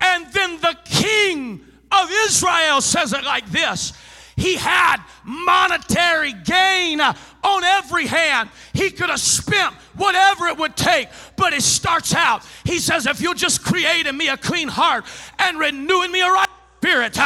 [0.00, 3.92] And then the king of Israel says it like this
[4.36, 8.50] he had monetary gain on every hand.
[8.72, 12.44] He could have spent whatever it would take, but it starts out.
[12.64, 15.04] He says, If you'll just create in me a clean heart
[15.38, 16.48] and renew in me a right
[16.84, 17.16] spirit.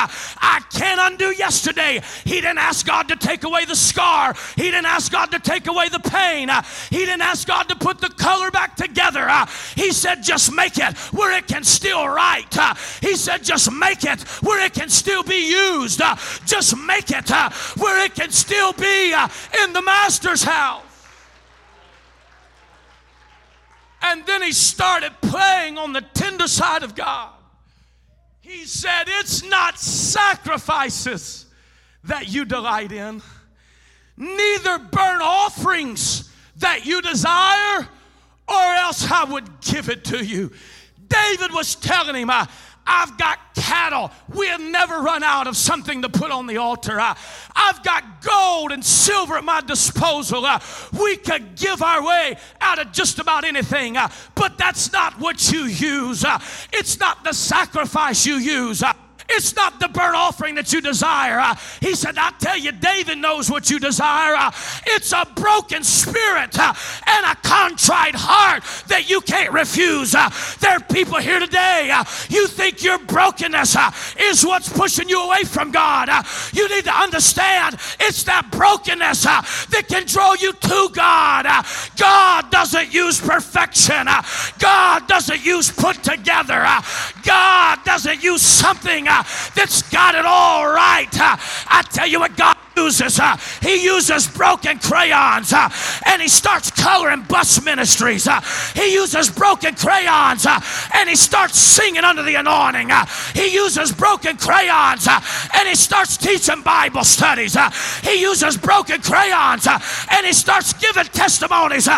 [0.70, 2.00] Can't undo yesterday.
[2.24, 4.34] He didn't ask God to take away the scar.
[4.56, 6.50] He didn't ask God to take away the pain.
[6.50, 9.28] Uh, he didn't ask God to put the color back together.
[9.28, 12.56] Uh, he said, just make it where it can still write.
[12.56, 16.00] Uh, he said, just make it where it can still be used.
[16.44, 17.30] Just make it
[17.78, 19.12] where it can still be
[19.62, 20.84] in the master's house.
[24.00, 27.37] And then he started playing on the tender side of God.
[28.48, 31.44] He said, It's not sacrifices
[32.04, 33.20] that you delight in,
[34.16, 37.86] neither burnt offerings that you desire,
[38.48, 40.50] or else I would give it to you.
[41.08, 42.48] David was telling him, I,
[42.88, 44.10] I've got cattle.
[44.28, 46.98] We'll never run out of something to put on the altar.
[46.98, 47.14] I,
[47.54, 50.46] have got gold and silver at my disposal.
[50.98, 53.96] We could give our way out of just about anything,
[54.34, 56.24] but that's not what you use.
[56.72, 58.82] It's not the sacrifice you use.
[59.30, 61.38] It's not the burnt offering that you desire.
[61.38, 64.34] Uh, he said, I tell you, David knows what you desire.
[64.34, 64.50] Uh,
[64.86, 66.72] it's a broken spirit uh,
[67.06, 70.14] and a contrite heart that you can't refuse.
[70.14, 75.08] Uh, there are people here today, uh, you think your brokenness uh, is what's pushing
[75.10, 76.08] you away from God.
[76.54, 81.44] you need to understand it's that brokenness that can draw you to God.
[81.96, 84.06] God doesn't use perfection,
[84.58, 86.66] God doesn't use put together,
[87.24, 89.06] God doesn't use something
[89.54, 91.08] that's got it all right.
[91.12, 93.18] I tell you what, God uses.
[93.18, 95.68] Uh, he uses broken crayons uh,
[96.06, 98.26] and he starts coloring bus ministries.
[98.26, 98.40] Uh,
[98.74, 100.60] he uses broken crayons uh,
[100.94, 102.90] and he starts singing under the anointing.
[102.90, 105.20] Uh, he uses broken crayons uh,
[105.54, 107.56] and he starts teaching Bible studies.
[108.02, 111.88] he uses broken crayons and he starts giving testimonies.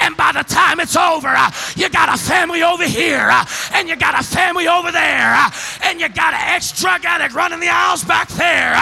[0.00, 1.32] and by the time it's over,
[1.76, 3.30] you got a family over here
[3.74, 5.36] and you got a family over there
[5.84, 8.74] and you got an ex drug addict running the aisles back there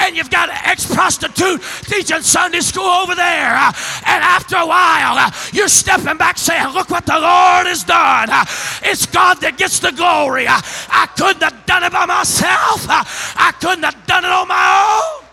[0.00, 3.54] and you've got an ex prostitute teaching Sunday school over there.
[3.54, 3.72] Uh,
[4.04, 8.28] and after a while, uh, you're stepping back saying, Look what the Lord has done.
[8.28, 8.44] Uh,
[8.82, 10.44] it's God that gets the glory.
[10.46, 15.26] I couldn't have done it by myself, I couldn't have done it on my own.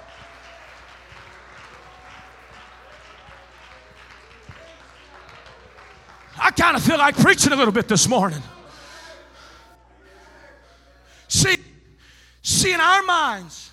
[6.40, 8.42] I kind of feel like preaching a little bit this morning.
[11.28, 11.58] See,
[12.42, 13.67] see, in our minds,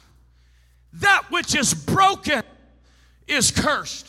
[1.00, 2.42] that which is broken
[3.26, 4.09] is cursed.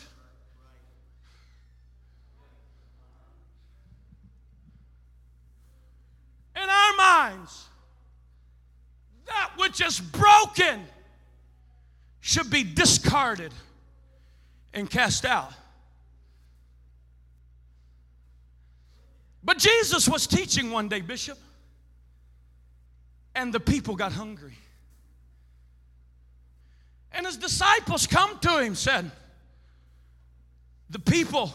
[6.56, 7.66] In our minds,
[9.26, 10.86] that which is broken
[12.22, 13.54] should be discarded
[14.74, 15.54] and cast out.
[19.44, 21.38] But Jesus was teaching one day, Bishop,
[23.36, 24.58] and the people got hungry.
[27.16, 29.10] And his disciples come to him, said,
[30.90, 31.54] The people,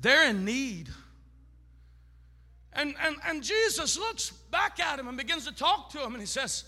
[0.00, 0.88] they're in need.
[2.72, 6.20] And, and, and Jesus looks back at him and begins to talk to him, and
[6.20, 6.64] he says,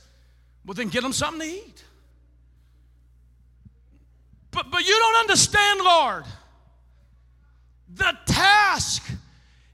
[0.67, 1.85] Well, then get them something to eat.
[4.51, 6.25] But, but you don't understand, Lord.
[7.95, 9.03] The task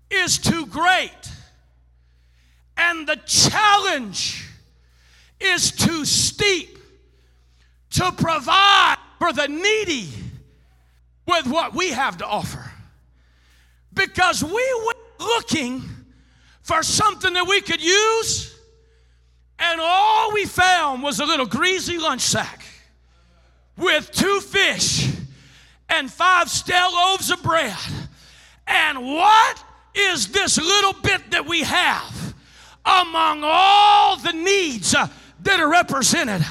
[0.08, 1.10] is too great,
[2.76, 4.48] and the challenge
[5.40, 6.71] is too steep
[7.92, 10.08] to provide for the needy
[11.26, 12.70] with what we have to offer.
[13.94, 15.82] Because we went looking
[16.62, 18.54] for something that we could use,
[19.58, 22.64] and all we found was a little greasy lunch sack
[23.76, 25.08] with two fish
[25.88, 27.76] and five stale loaves of bread.
[28.66, 32.34] And what is this little bit that we have
[32.84, 36.44] among all the needs that are represented?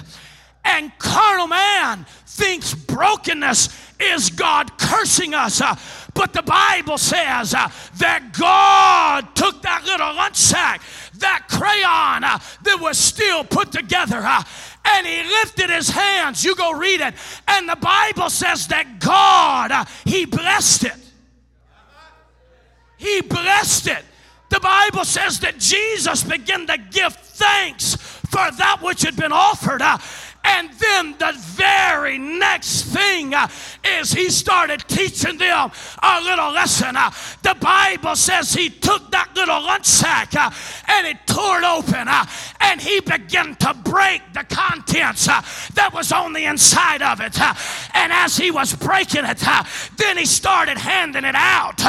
[0.64, 3.70] And carnal man thinks brokenness
[4.00, 5.62] is God cursing us.
[5.62, 5.76] Uh,
[6.14, 10.82] but the Bible says uh, that God took that little lunch sack,
[11.16, 14.44] that crayon uh, that was still put together, uh,
[14.86, 16.44] and he lifted his hands.
[16.44, 17.14] You go read it.
[17.48, 20.96] And the Bible says that God, uh, he blessed it.
[22.98, 24.04] He blessed it.
[24.50, 29.82] The Bible says that Jesus began to give thanks for that which had been offered.
[30.44, 33.48] And then the very next thing uh,
[34.00, 36.96] is he started teaching them a little lesson.
[36.96, 37.12] Uh,
[37.44, 40.50] the Bible says he took that little lunch sack uh,
[40.88, 42.26] and he tore it open uh,
[42.60, 45.42] and he began to break the contents uh,
[45.76, 47.40] that was on the inside of it.
[47.40, 47.54] Uh,
[47.94, 49.44] and as he was breaking it,
[49.98, 51.82] then he started handing it out.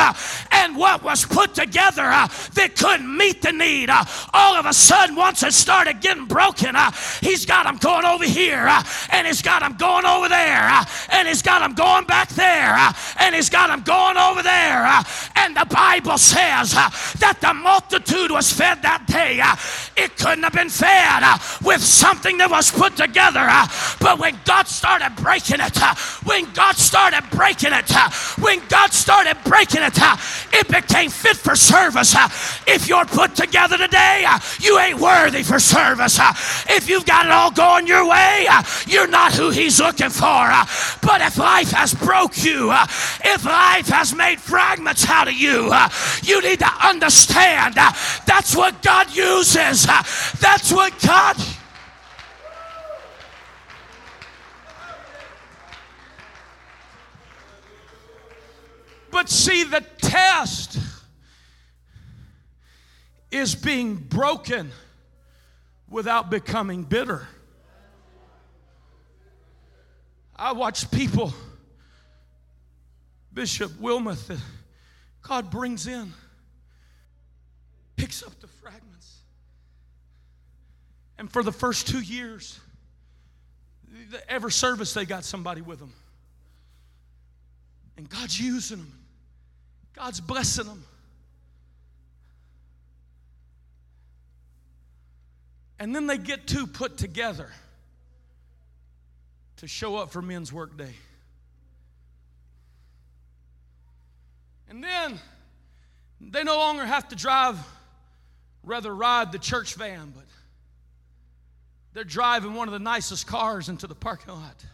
[0.53, 3.89] and what was put together that couldn't meet the need,
[4.35, 6.77] all of a sudden, once it started getting broken,
[7.21, 10.69] he's got them going over here here, uh, and He's got them going over there,
[10.69, 14.43] uh, and He's got them going back there, uh, and He's got them going over
[14.43, 14.85] there.
[14.85, 15.03] Uh,
[15.37, 19.41] and the Bible says uh, that the multitude was fed that day.
[19.41, 19.57] Uh,
[19.97, 21.23] it couldn't have been fed
[21.63, 23.47] with something that was put together,
[24.01, 25.79] but when God started breaking it,
[26.25, 27.91] when God started breaking it,
[28.39, 29.99] when God started breaking it,
[30.53, 32.15] it became fit for service.
[32.67, 34.27] If you're put together today,
[34.61, 36.19] you ain't worthy for service.
[36.69, 40.25] If you've got it all going your way, uh, you're not who He's looking for.
[40.27, 40.67] uh.
[41.03, 42.87] But if life has broke you, uh,
[43.25, 45.73] if life has made fragments out of you,
[46.23, 49.87] you need to understand that's what God uses.
[50.41, 51.37] That's what God.
[59.11, 60.79] But see, the test
[63.31, 64.73] is being broken
[65.89, 67.29] without becoming bitter.
[70.35, 71.33] I watch people,
[73.33, 74.39] Bishop Wilmoth, that
[75.23, 76.13] God brings in,
[77.97, 79.19] picks up the fragments.
[81.19, 82.59] And for the first two years,
[84.29, 85.93] every service they got somebody with them.
[87.97, 88.93] And God's using them.
[89.95, 90.85] God's blessing them.
[95.79, 97.51] And then they get two put together
[99.63, 100.93] to show up for men's work day.
[104.69, 105.21] And then
[106.21, 107.57] they no longer have to drive,
[108.65, 110.25] rather ride the church van, but
[111.93, 114.65] they're driving one of the nicest cars into the parking lot.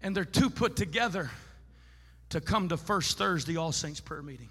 [0.00, 1.28] And they're two put together
[2.28, 4.48] to come to First Thursday All Saints prayer meeting.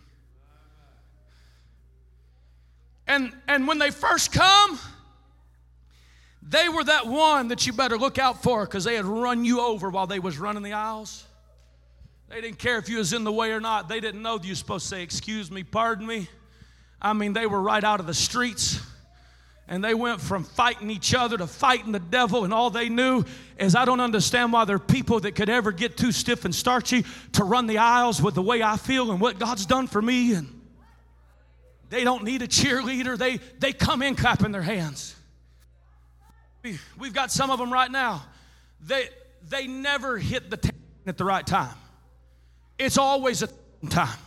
[3.08, 4.78] And, and when they first come,
[6.42, 9.62] they were that one that you better look out for because they had run you
[9.62, 11.26] over while they was running the aisles.
[12.30, 13.90] They didn't care if you was in the way or not.
[13.90, 16.28] They didn't know that you were supposed to say, excuse me, pardon me.
[17.02, 18.80] I mean, they were right out of the streets.
[19.68, 23.24] And they went from fighting each other to fighting the devil, and all they knew
[23.60, 26.56] is I don't understand why there are people that could ever get too stiff and
[26.56, 30.02] starchy to run the aisles with the way I feel and what God's done for
[30.02, 30.34] me.
[30.34, 30.60] And
[31.92, 33.16] they don't need a cheerleader.
[33.16, 35.16] They they come in clapping their hands.
[36.64, 38.24] We, we've got some of them right now.
[38.82, 39.10] They
[39.48, 40.72] they never hit the
[41.08, 41.76] at the right time.
[42.78, 43.50] It's always a
[43.90, 44.18] time.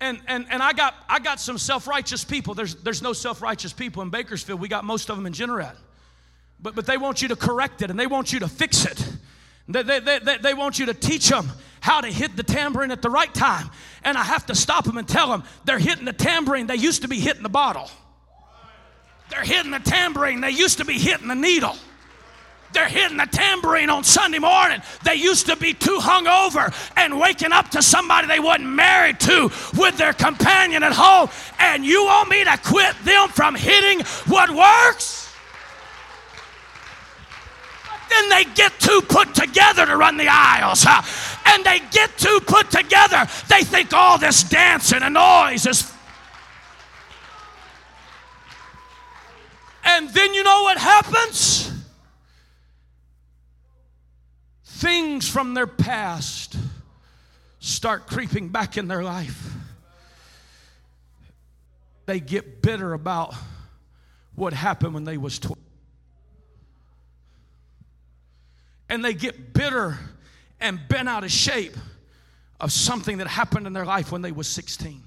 [0.00, 2.54] And, and, and I got I got some self-righteous people.
[2.54, 4.60] There's there's no self-righteous people in Bakersfield.
[4.60, 5.76] We got most of them in Generat.
[6.60, 9.06] But but they want you to correct it and they want you to fix it.
[9.68, 11.48] They, they, they- they want you to teach them
[11.80, 13.70] how to hit the tambourine at the right time.
[14.02, 16.66] And I have to stop them and tell them they're hitting the tambourine.
[16.66, 17.88] They used to be hitting the bottle.
[19.32, 20.42] They're hitting the tambourine.
[20.42, 21.74] They used to be hitting the needle.
[22.74, 24.82] They're hitting the tambourine on Sunday morning.
[25.04, 29.50] They used to be too hungover and waking up to somebody they wasn't married to
[29.76, 31.30] with their companion at home.
[31.58, 35.34] And you want me to quit them from hitting what works?
[38.10, 40.84] Then they get too put together to run the aisles.
[40.86, 41.02] huh?
[41.46, 43.26] And they get too put together.
[43.48, 45.90] They think all this dancing and noise is.
[49.84, 51.72] And then you know what happens?
[54.64, 56.56] Things from their past
[57.60, 59.52] start creeping back in their life.
[62.06, 63.34] They get bitter about
[64.34, 65.58] what happened when they was 12.
[68.92, 69.98] and they get bitter
[70.60, 71.74] and bent out of shape
[72.60, 75.02] of something that happened in their life when they was 16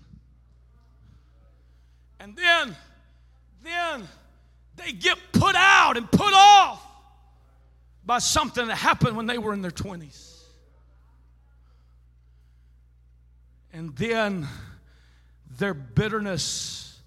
[2.19, 2.75] and then
[3.63, 4.07] then
[4.77, 6.81] they get put out and put off
[8.05, 10.35] by something that happened when they were in their 20s
[13.75, 14.47] and then
[15.57, 16.97] their bitterness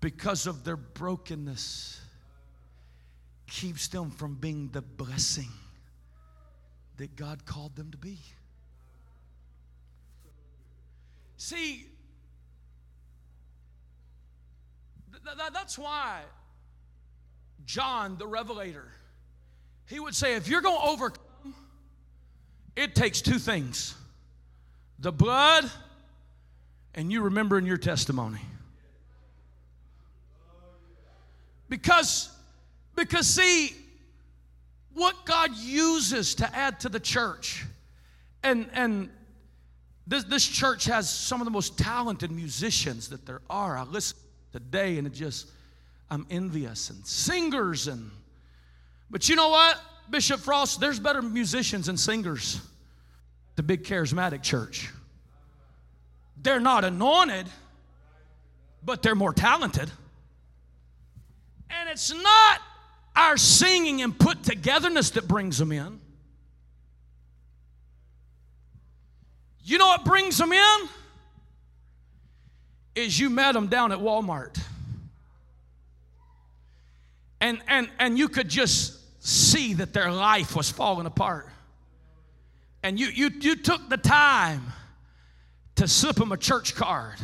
[0.00, 2.00] because of their brokenness
[3.46, 5.50] keeps them from being the blessing
[6.96, 8.18] that God called them to be.
[11.36, 11.86] See,
[15.30, 16.20] th- th- that's why
[17.64, 18.88] John the Revelator,
[19.86, 21.54] he would say, if you're going to overcome,
[22.76, 23.94] it takes two things
[24.98, 25.70] the blood
[26.94, 28.40] and you remembering your testimony.
[31.68, 32.30] Because
[33.00, 33.74] because, see,
[34.92, 37.64] what God uses to add to the church,
[38.42, 39.08] and, and
[40.06, 43.78] this, this church has some of the most talented musicians that there are.
[43.78, 44.18] I listen
[44.52, 45.48] today, and it just,
[46.10, 48.10] I'm envious, and singers, and,
[49.10, 49.80] but you know what,
[50.10, 52.60] Bishop Frost, there's better musicians and singers.
[53.56, 54.90] The big charismatic church.
[56.42, 57.46] They're not anointed,
[58.82, 59.90] but they're more talented.
[61.68, 62.60] And it's not
[63.14, 66.00] our singing and put togetherness that brings them in.
[69.62, 70.88] You know what brings them in?
[72.94, 74.60] Is you met them down at Walmart.
[77.40, 81.48] And, and, and you could just see that their life was falling apart.
[82.82, 84.62] And you, you, you took the time
[85.76, 87.18] to slip them a church card.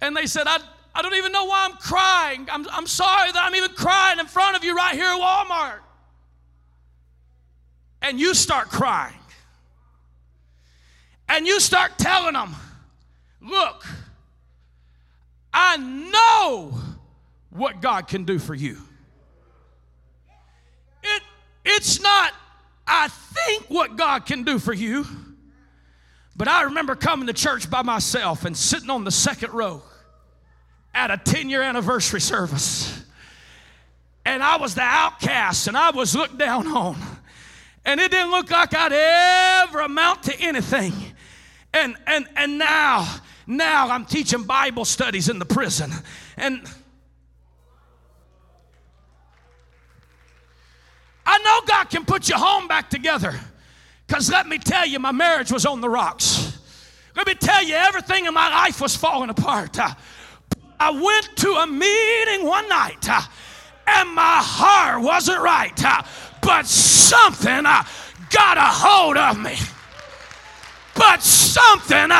[0.00, 0.58] And they said, I,
[0.94, 2.46] I don't even know why I'm crying.
[2.50, 5.78] I'm, I'm sorry that I'm even crying in front of you right here at Walmart.
[8.02, 9.14] And you start crying.
[11.28, 12.54] And you start telling them,
[13.40, 13.84] look,
[15.52, 16.78] I know
[17.50, 18.78] what God can do for you.
[21.02, 21.22] It,
[21.64, 22.32] it's not,
[22.86, 25.06] I think what God can do for you.
[26.36, 29.82] But I remember coming to church by myself and sitting on the second row
[30.94, 33.02] at a 10 year anniversary service.
[34.24, 36.96] And I was the outcast and I was looked down on.
[37.84, 38.92] And it didn't look like I'd
[39.64, 40.92] ever amount to anything.
[41.72, 43.08] And and and now,
[43.48, 45.90] now I'm teaching Bible studies in the prison.
[46.36, 46.60] And
[51.24, 53.34] I know God can put your home back together.
[54.06, 56.58] Because let me tell you, my marriage was on the rocks.
[57.16, 59.78] Let me tell you, everything in my life was falling apart.
[59.78, 59.94] Uh,
[60.78, 63.22] I went to a meeting one night uh,
[63.86, 66.02] and my heart wasn't right, uh,
[66.42, 69.56] but something got a hold of me.
[70.94, 72.10] But something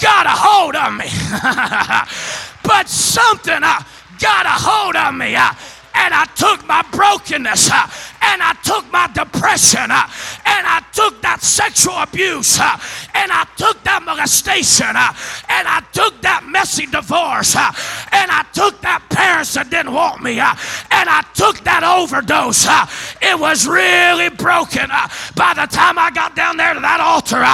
[0.00, 1.08] got a hold of me.
[2.62, 3.82] but something uh,
[4.18, 5.34] got a hold of me.
[5.36, 5.52] Uh,
[5.94, 7.86] and I took my brokenness uh,
[8.22, 10.06] and I took my depression uh,
[10.46, 12.76] and I took that sexual abuse uh,
[13.14, 15.12] and I took that molestation uh,
[15.48, 17.72] and I took that messy divorce uh,
[18.12, 20.54] and I took that parents that didn't want me uh,
[20.90, 22.66] and I took that overdose.
[22.66, 22.86] Uh,
[23.22, 24.88] it was really broken
[25.36, 27.44] by the time I got down there to that altar.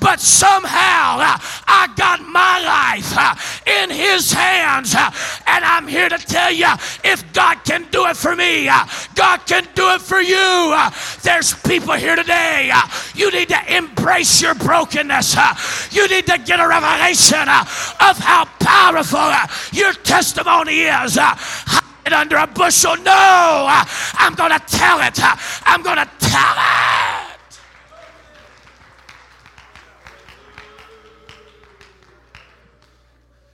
[0.00, 1.22] But somehow
[1.66, 4.94] I got my life in His hands.
[4.94, 6.68] And I'm here to tell you
[7.04, 8.66] if God can do it for me,
[9.14, 10.36] God can do it for for you.
[10.36, 10.90] Uh,
[11.22, 12.70] there's people here today.
[12.70, 12.82] Uh,
[13.14, 15.34] you need to embrace your brokenness.
[15.34, 15.54] Uh,
[15.90, 19.32] you need to get a revelation of how powerful
[19.72, 22.94] your testimony is it under a bushel.
[22.98, 23.66] No,
[24.14, 25.18] I'm going to tell it.
[25.64, 27.60] I'm going to tell it.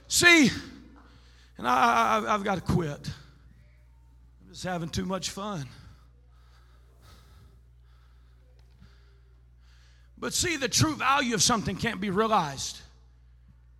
[0.08, 0.50] See,
[1.56, 3.10] and I, have got to quit.
[4.42, 5.68] I'm just having too much fun.
[10.20, 12.78] But see, the true value of something can't be realized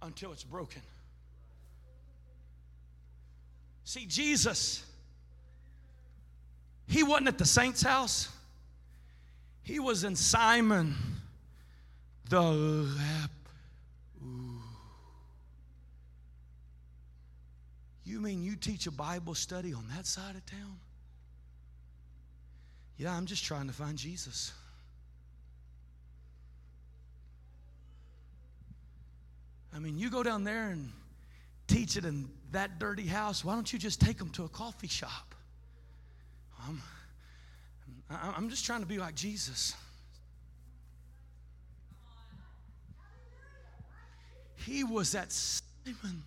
[0.02, 0.82] until it's broken.
[3.84, 4.84] See, Jesus,
[6.86, 8.28] he wasn't at the saint's house,
[9.62, 10.94] he was in Simon
[12.28, 12.86] the.
[18.04, 20.78] You mean you teach a Bible study on that side of town?
[22.96, 24.52] Yeah, I'm just trying to find Jesus.
[29.74, 30.92] I mean, you go down there and
[31.66, 33.44] teach it in that dirty house.
[33.44, 35.34] Why don't you just take them to a coffee shop?
[36.66, 36.82] I'm,
[38.10, 39.74] I'm just trying to be like Jesus.
[44.56, 46.24] He was at Simon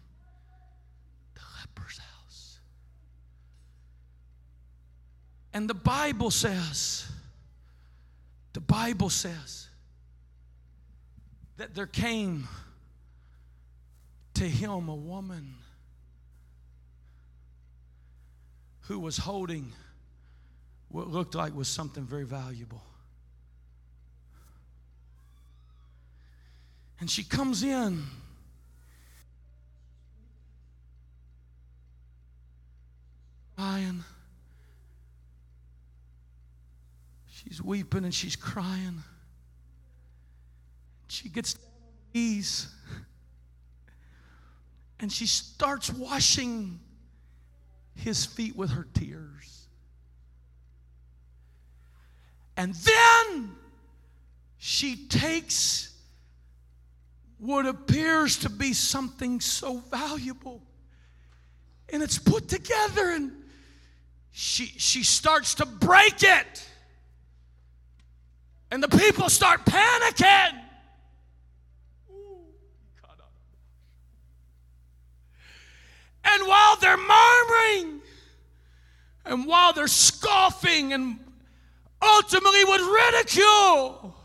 [1.36, 2.60] the leper's house.
[5.54, 7.06] And the Bible says,
[8.54, 9.68] the Bible says
[11.58, 12.48] that there came
[14.36, 15.56] to him a woman
[18.82, 19.72] who was holding
[20.90, 22.82] what looked like was something very valuable.
[27.00, 28.04] And she comes in.
[33.56, 34.04] Crying.
[37.28, 39.04] She's weeping and she's crying.
[41.08, 42.68] She gets down on her knees
[45.02, 46.80] and she starts washing
[47.96, 49.68] his feet with her tears.
[52.56, 53.56] And then
[54.58, 55.94] she takes
[57.40, 60.62] what appears to be something so valuable
[61.92, 63.32] and it's put together and
[64.32, 66.68] she she starts to break it.
[68.70, 70.62] And the people start panicking.
[76.24, 78.02] And while they're murmuring,
[79.26, 81.20] and while they're scoffing and
[82.02, 84.16] ultimately with ridicule,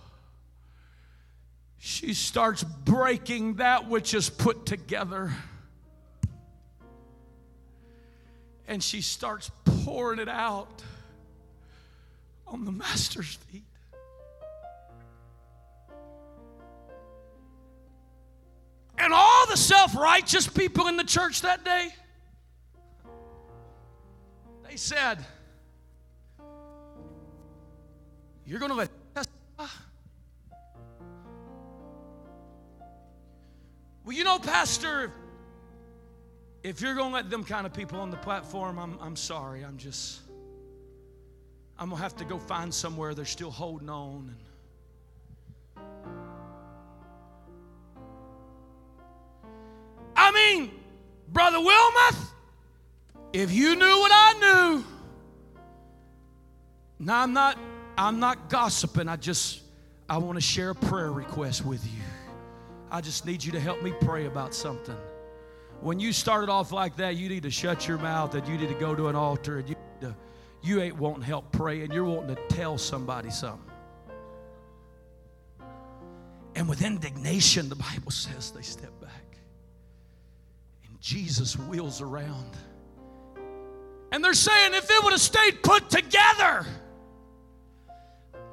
[1.79, 5.33] she starts breaking that which is put together.
[8.67, 10.83] And she starts pouring it out
[12.47, 13.66] on the master's feet.
[18.99, 21.89] And all the self righteous people in the church that day,
[24.69, 25.25] they said,
[28.47, 29.67] You're going to let testify?
[34.05, 35.11] Well, you know, Pastor,
[36.63, 39.65] if you're going to let them kind of people on the platform, I'm, I'm sorry.
[39.65, 40.21] I'm just,
[41.77, 44.37] I'm going to have to go find somewhere they're still holding on.
[51.29, 52.31] Brother Wilmoth,
[53.33, 54.85] if you knew what I knew,
[56.99, 57.59] now I'm not
[57.99, 59.09] I'm not gossiping.
[59.09, 59.63] I just
[60.09, 62.03] I want to share a prayer request with you.
[62.91, 64.97] I just need you to help me pray about something.
[65.81, 68.69] When you started off like that, you need to shut your mouth and you need
[68.69, 70.17] to go to an altar and you to,
[70.63, 71.93] you ain't wanting help praying.
[71.93, 73.71] You're wanting to tell somebody something.
[76.55, 79.26] And with indignation, the Bible says they step back.
[81.07, 82.51] Jesus wheels around.
[84.11, 86.67] And they're saying if it would have stayed put together,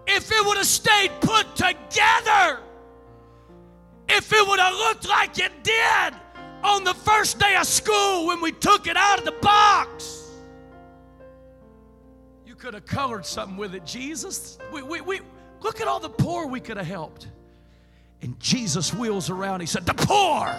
[0.05, 2.59] if it would have stayed put together,
[4.07, 6.13] if it would have looked like it did
[6.63, 10.29] on the first day of school when we took it out of the box,
[12.45, 13.83] you could have colored something with it.
[13.83, 15.21] Jesus, we, we, we,
[15.61, 17.29] look at all the poor we could have helped.
[18.21, 19.61] And Jesus wheels around.
[19.61, 20.55] He said, The poor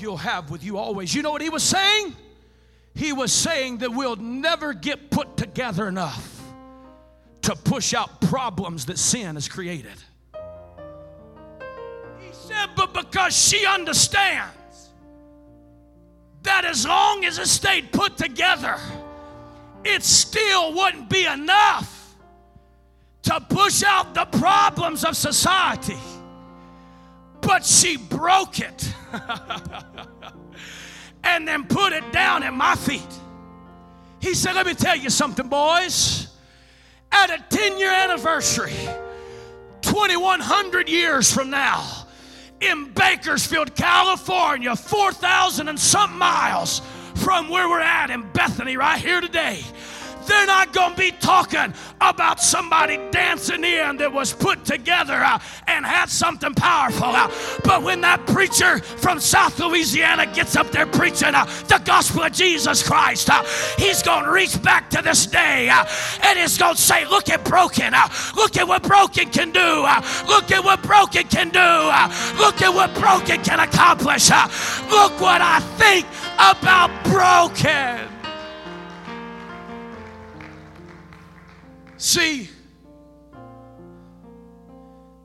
[0.00, 1.14] you'll have with you always.
[1.14, 2.14] You know what he was saying?
[2.94, 6.42] He was saying that we'll never get put together enough
[7.42, 9.92] to push out problems that sin has created.
[12.20, 14.90] He said, but because she understands
[16.42, 18.76] that as long as it stayed put together,
[19.84, 22.16] it still wouldn't be enough
[23.22, 25.98] to push out the problems of society
[27.40, 28.94] but she broke it
[31.24, 33.02] and then put it down at my feet.
[34.20, 36.26] He said, Let me tell you something, boys.
[37.10, 38.74] At a 10 year anniversary,
[39.80, 42.06] 2100 years from now,
[42.60, 46.82] in Bakersfield, California, 4,000 and some miles
[47.14, 49.62] from where we're at in Bethany, right here today
[50.26, 55.38] they're not going to be talking about somebody dancing in that was put together uh,
[55.66, 57.08] and had something powerful.
[57.08, 57.30] Uh,
[57.64, 62.32] but when that preacher from South Louisiana gets up there preaching uh, the gospel of
[62.32, 63.42] Jesus Christ, uh,
[63.78, 65.84] he's going to reach back to this day uh,
[66.22, 67.94] and he's going to say, Look at broken.
[67.94, 69.82] Uh, look at what broken can do.
[70.26, 72.38] look at what broken can do.
[72.38, 74.30] look at what broken can accomplish.
[74.30, 76.06] look what I think
[76.38, 78.17] about broken.
[81.98, 82.48] See,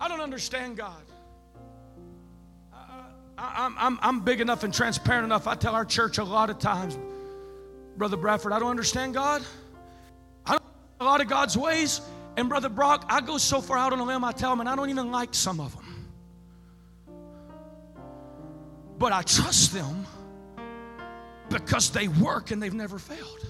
[0.01, 1.03] I don't understand God.
[3.37, 5.47] I, am I'm, I'm big enough and transparent enough.
[5.47, 6.97] I tell our church a lot of times,
[7.95, 9.43] Brother Bradford, I don't understand God.
[10.45, 10.63] I don't
[10.99, 12.01] a lot of God's ways.
[12.37, 14.67] And Brother Brock, I go so far out on a limb, I tell them, and
[14.67, 16.09] I don't even like some of them.
[18.97, 20.07] But I trust them
[21.49, 23.45] because they work and they've never failed.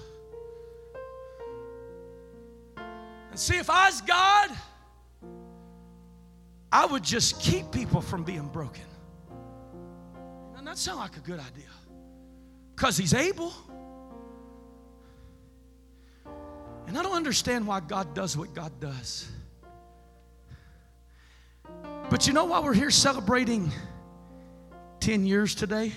[3.34, 4.50] And see, if I was God,
[6.70, 8.84] I would just keep people from being broken.
[10.52, 11.66] Doesn't that sound like a good idea?
[12.76, 13.52] Because He's able.
[16.86, 19.28] And I don't understand why God does what God does.
[22.10, 23.68] But you know why we're here celebrating
[25.00, 25.92] 10 years today?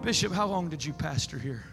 [0.00, 1.64] Bishop, how long did you pastor here?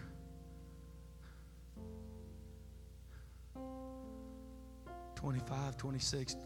[5.24, 6.36] 25, 26,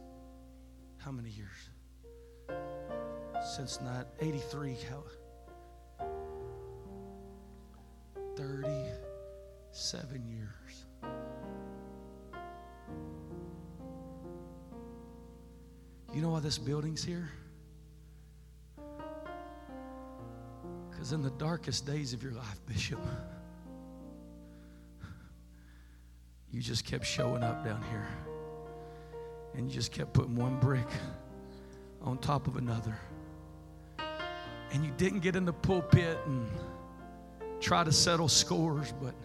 [0.98, 1.70] how many years?
[3.56, 5.02] Since not 83, how?
[8.36, 10.86] 37 years.
[16.14, 17.28] You know why this building's here?
[20.88, 23.00] Because in the darkest days of your life, Bishop,
[26.52, 28.06] you just kept showing up down here.
[29.58, 30.86] And you just kept putting one brick
[32.00, 32.96] on top of another.
[34.70, 36.48] And you didn't get in the pulpit and
[37.60, 39.16] try to settle scores, but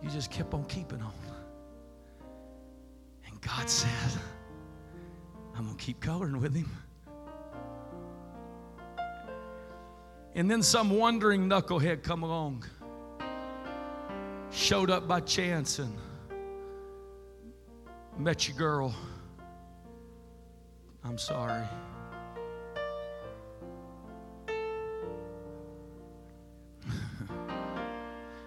[0.00, 1.12] you just kept on keeping on.
[3.26, 3.90] And God said,
[5.56, 6.70] I'm going to keep coloring with him.
[10.36, 12.64] And then some wandering knucklehead come along,
[14.52, 15.92] showed up by chance and
[18.18, 18.94] met your girl.
[21.04, 21.62] I'm sorry.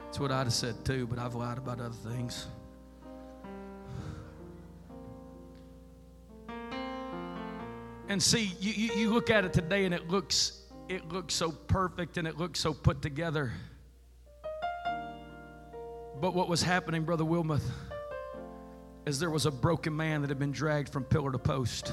[0.06, 2.48] That's what I'd have said too, but I've lied about other things.
[8.10, 11.52] And see, you, you, you look at it today and it looks it looks so
[11.52, 13.54] perfect and it looks so put together.
[16.20, 17.62] But what was happening, Brother Wilmoth,
[19.10, 21.91] is there was a broken man that had been dragged from pillar to post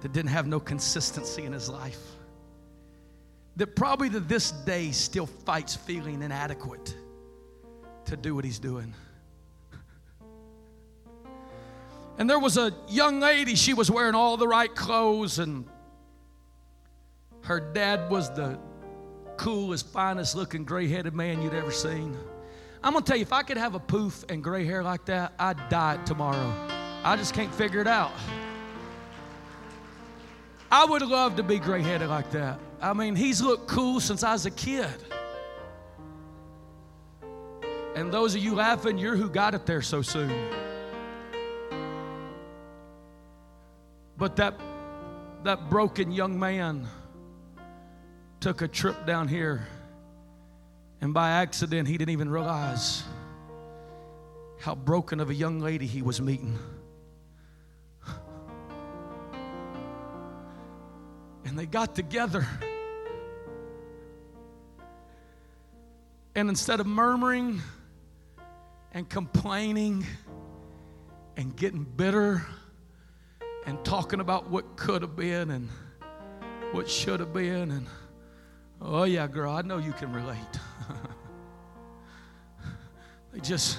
[0.00, 2.00] that didn't have no consistency in his life.
[3.56, 6.96] That probably to this day still fights feeling inadequate
[8.04, 8.94] to do what he's doing.
[12.16, 15.64] And there was a young lady, she was wearing all the right clothes, and
[17.42, 18.56] her dad was the
[19.36, 22.16] coolest, finest looking gray headed man you'd ever seen.
[22.84, 25.32] I'm gonna tell you, if I could have a poof and gray hair like that,
[25.38, 26.52] I'd die tomorrow.
[27.02, 28.12] I just can't figure it out.
[30.70, 32.60] I would love to be gray headed like that.
[32.82, 34.92] I mean, he's looked cool since I was a kid.
[37.94, 40.30] And those of you laughing, you're who got it there so soon.
[44.18, 44.60] But that,
[45.44, 46.86] that broken young man
[48.40, 49.66] took a trip down here,
[51.04, 53.04] and by accident, he didn't even realize
[54.58, 56.58] how broken of a young lady he was meeting.
[61.44, 62.48] And they got together.
[66.34, 67.60] And instead of murmuring
[68.92, 70.06] and complaining
[71.36, 72.46] and getting bitter,
[73.66, 75.68] and talking about what could have been and
[76.72, 77.70] what should have been.
[77.72, 77.86] And
[78.80, 80.38] oh, yeah, girl, I know you can relate.
[83.32, 83.78] they just.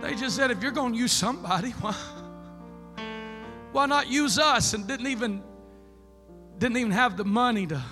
[0.00, 1.94] They just said, if you're going to use somebody, why,
[3.72, 4.72] why not use us?
[4.72, 5.42] And didn't even
[6.58, 7.82] didn't even have the money to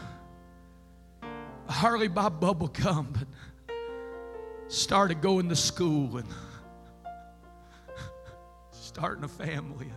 [1.69, 3.27] hardly buy bubble gum, but
[4.69, 6.29] started going to school and
[8.71, 9.91] starting a family.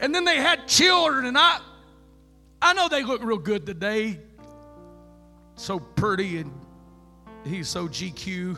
[0.00, 1.60] And then they had children, and I,
[2.62, 4.20] I know they look real good today.
[5.56, 6.52] So pretty, and
[7.44, 8.56] he's so GQ.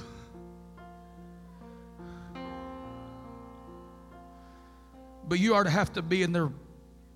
[5.29, 6.51] But you ought to have to be in their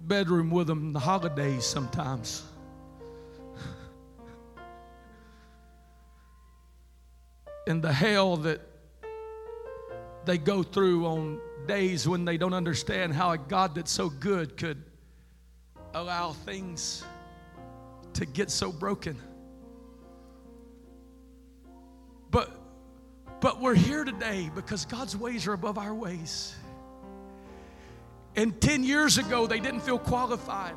[0.01, 2.45] bedroom with them the holidays sometimes.
[7.67, 8.61] and the hell that
[10.25, 14.57] they go through on days when they don't understand how a God that's so good
[14.57, 14.83] could
[15.97, 17.05] allow things
[18.13, 19.17] to get so broken.
[22.31, 22.51] But
[23.41, 26.55] but we're here today because God's ways are above our ways.
[28.35, 30.75] And 10 years ago they didn't feel qualified.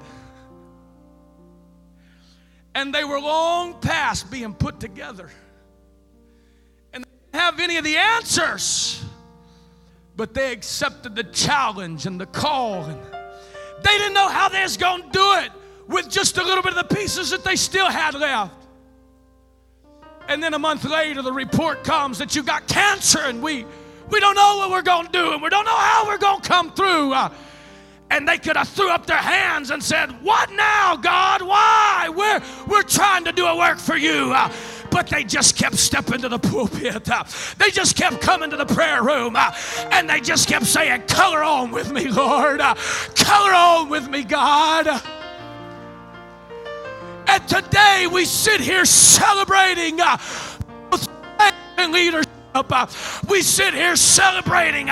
[2.74, 5.30] And they were long past being put together
[6.94, 9.04] And they didn't have any of the answers,
[10.16, 12.84] but they accepted the challenge and the call.
[12.84, 13.00] And
[13.84, 15.52] they didn't know how they was going to do it
[15.88, 18.54] with just a little bit of the pieces that they still had left.
[20.28, 23.66] And then a month later, the report comes that you got cancer, and we
[24.10, 26.42] we don't know what we're going to do, and we don't know how we're going
[26.42, 27.14] to come through.
[27.14, 27.30] Uh,
[28.12, 31.42] and they could have threw up their hands and said, "What now, God?
[31.42, 32.10] Why?
[32.10, 34.52] We're we're trying to do a work for you." Uh,
[34.92, 37.10] but they just kept stepping to the pulpit.
[37.10, 37.24] Uh,
[37.58, 39.52] they just kept coming to the prayer room uh,
[39.92, 42.62] and they just kept saying, Color on with me, Lord.
[42.62, 42.76] Uh,
[43.16, 44.88] color on with me, God.
[47.28, 50.00] And today we sit here celebrating
[51.78, 52.30] leadership.
[53.28, 54.90] We sit here celebrating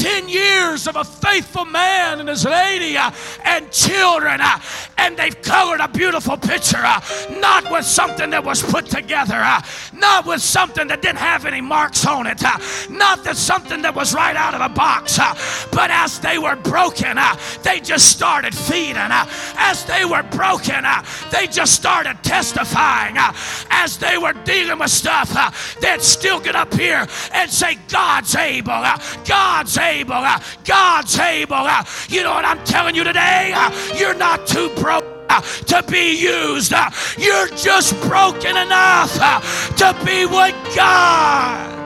[0.00, 3.10] 10 years of a faithful man and his lady uh,
[3.44, 4.58] and children, uh,
[4.96, 6.98] and they've colored a beautiful picture, uh,
[7.38, 9.60] not with something that was put together, uh,
[9.92, 13.94] not with something that didn't have any marks on it, uh, not that something that
[13.94, 15.34] was right out of a box, uh,
[15.70, 17.18] but as they were broken,
[17.62, 18.96] they just started feeding.
[18.96, 20.82] as they were broken,
[21.30, 23.16] they just started testifying.
[23.70, 28.82] as they were dealing with stuff, they'd still get up here and say, God's able,
[29.26, 31.54] God's able, Uh, God's able.
[31.54, 31.84] Uh.
[32.08, 33.52] You know what I'm telling you today?
[33.54, 35.04] Uh, you're not too broke
[35.66, 36.72] to be used.
[37.18, 39.14] You're just broken enough
[39.76, 41.76] to be with God.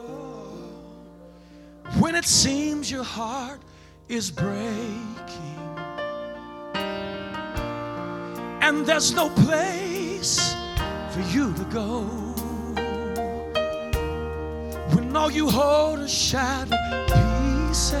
[0.00, 0.58] Oh.
[1.98, 3.60] When it seems your heart
[4.08, 5.57] is breaking
[8.68, 10.54] and there's no place
[11.10, 12.02] for you to go.
[14.94, 17.96] When all you hold are shattered pieces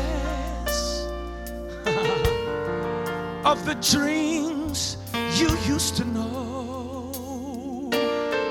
[3.46, 4.98] of the dreams
[5.40, 7.90] you used to know.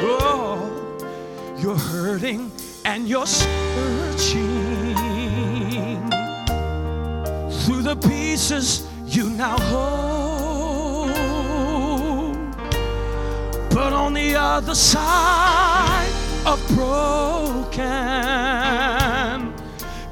[0.02, 0.58] Oh,
[1.60, 2.52] you're hurting
[2.84, 4.96] and you're searching
[7.62, 10.17] through the pieces you now hold.
[13.88, 16.12] But on the other side
[16.46, 17.80] of broken,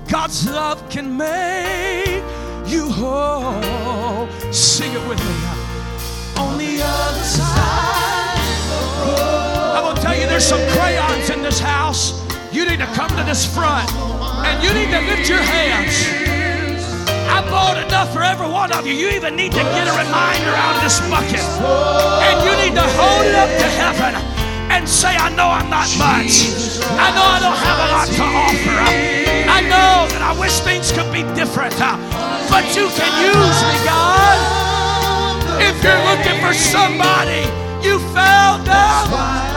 [0.08, 2.24] God's love can make
[2.66, 4.30] you whole.
[4.54, 5.36] Sing it with me.
[6.38, 8.40] On the other side
[9.76, 12.24] I will tell you, there's some crayons in this house.
[12.54, 16.25] You need to come to this front and you need to lift your hands.
[17.28, 18.94] I bought enough for every one of you.
[18.94, 21.42] You even need to get a reminder out of this bucket.
[21.42, 24.14] And you need to hold it up to heaven
[24.70, 26.52] and say, I know I'm not much.
[27.00, 28.78] I know I don't have a lot to offer.
[29.50, 31.74] I know that I wish things could be different.
[31.80, 31.98] Uh,
[32.50, 34.38] but you can use me, God.
[35.64, 37.48] If you're looking for somebody,
[37.82, 39.56] you found them.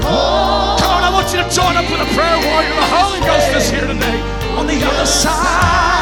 [0.00, 2.74] Come on, I want you to join up with a prayer warrior.
[2.78, 4.20] The Holy Ghost is here today
[4.54, 5.95] on the other side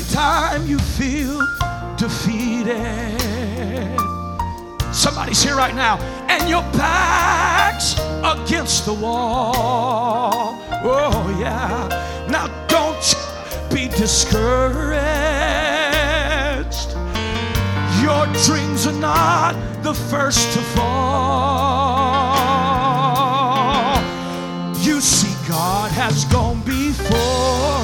[0.00, 1.46] Every time you feel
[1.98, 3.20] defeated,
[4.94, 5.98] somebody's here right now,
[6.30, 10.58] and your back's against the wall.
[10.82, 11.86] Oh, yeah.
[12.30, 13.14] Now, don't
[13.74, 14.96] be discouraged.
[18.00, 21.10] Your dreams are not the first to fall.
[24.80, 27.79] You see, God has gone before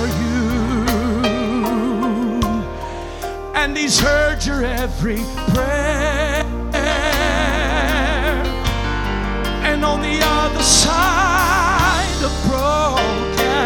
[3.66, 5.18] and He's heard your every
[5.52, 6.44] prayer.
[9.64, 13.56] And on the other side of broken,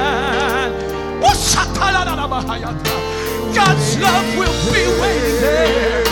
[3.55, 6.10] God's love will be waiting there.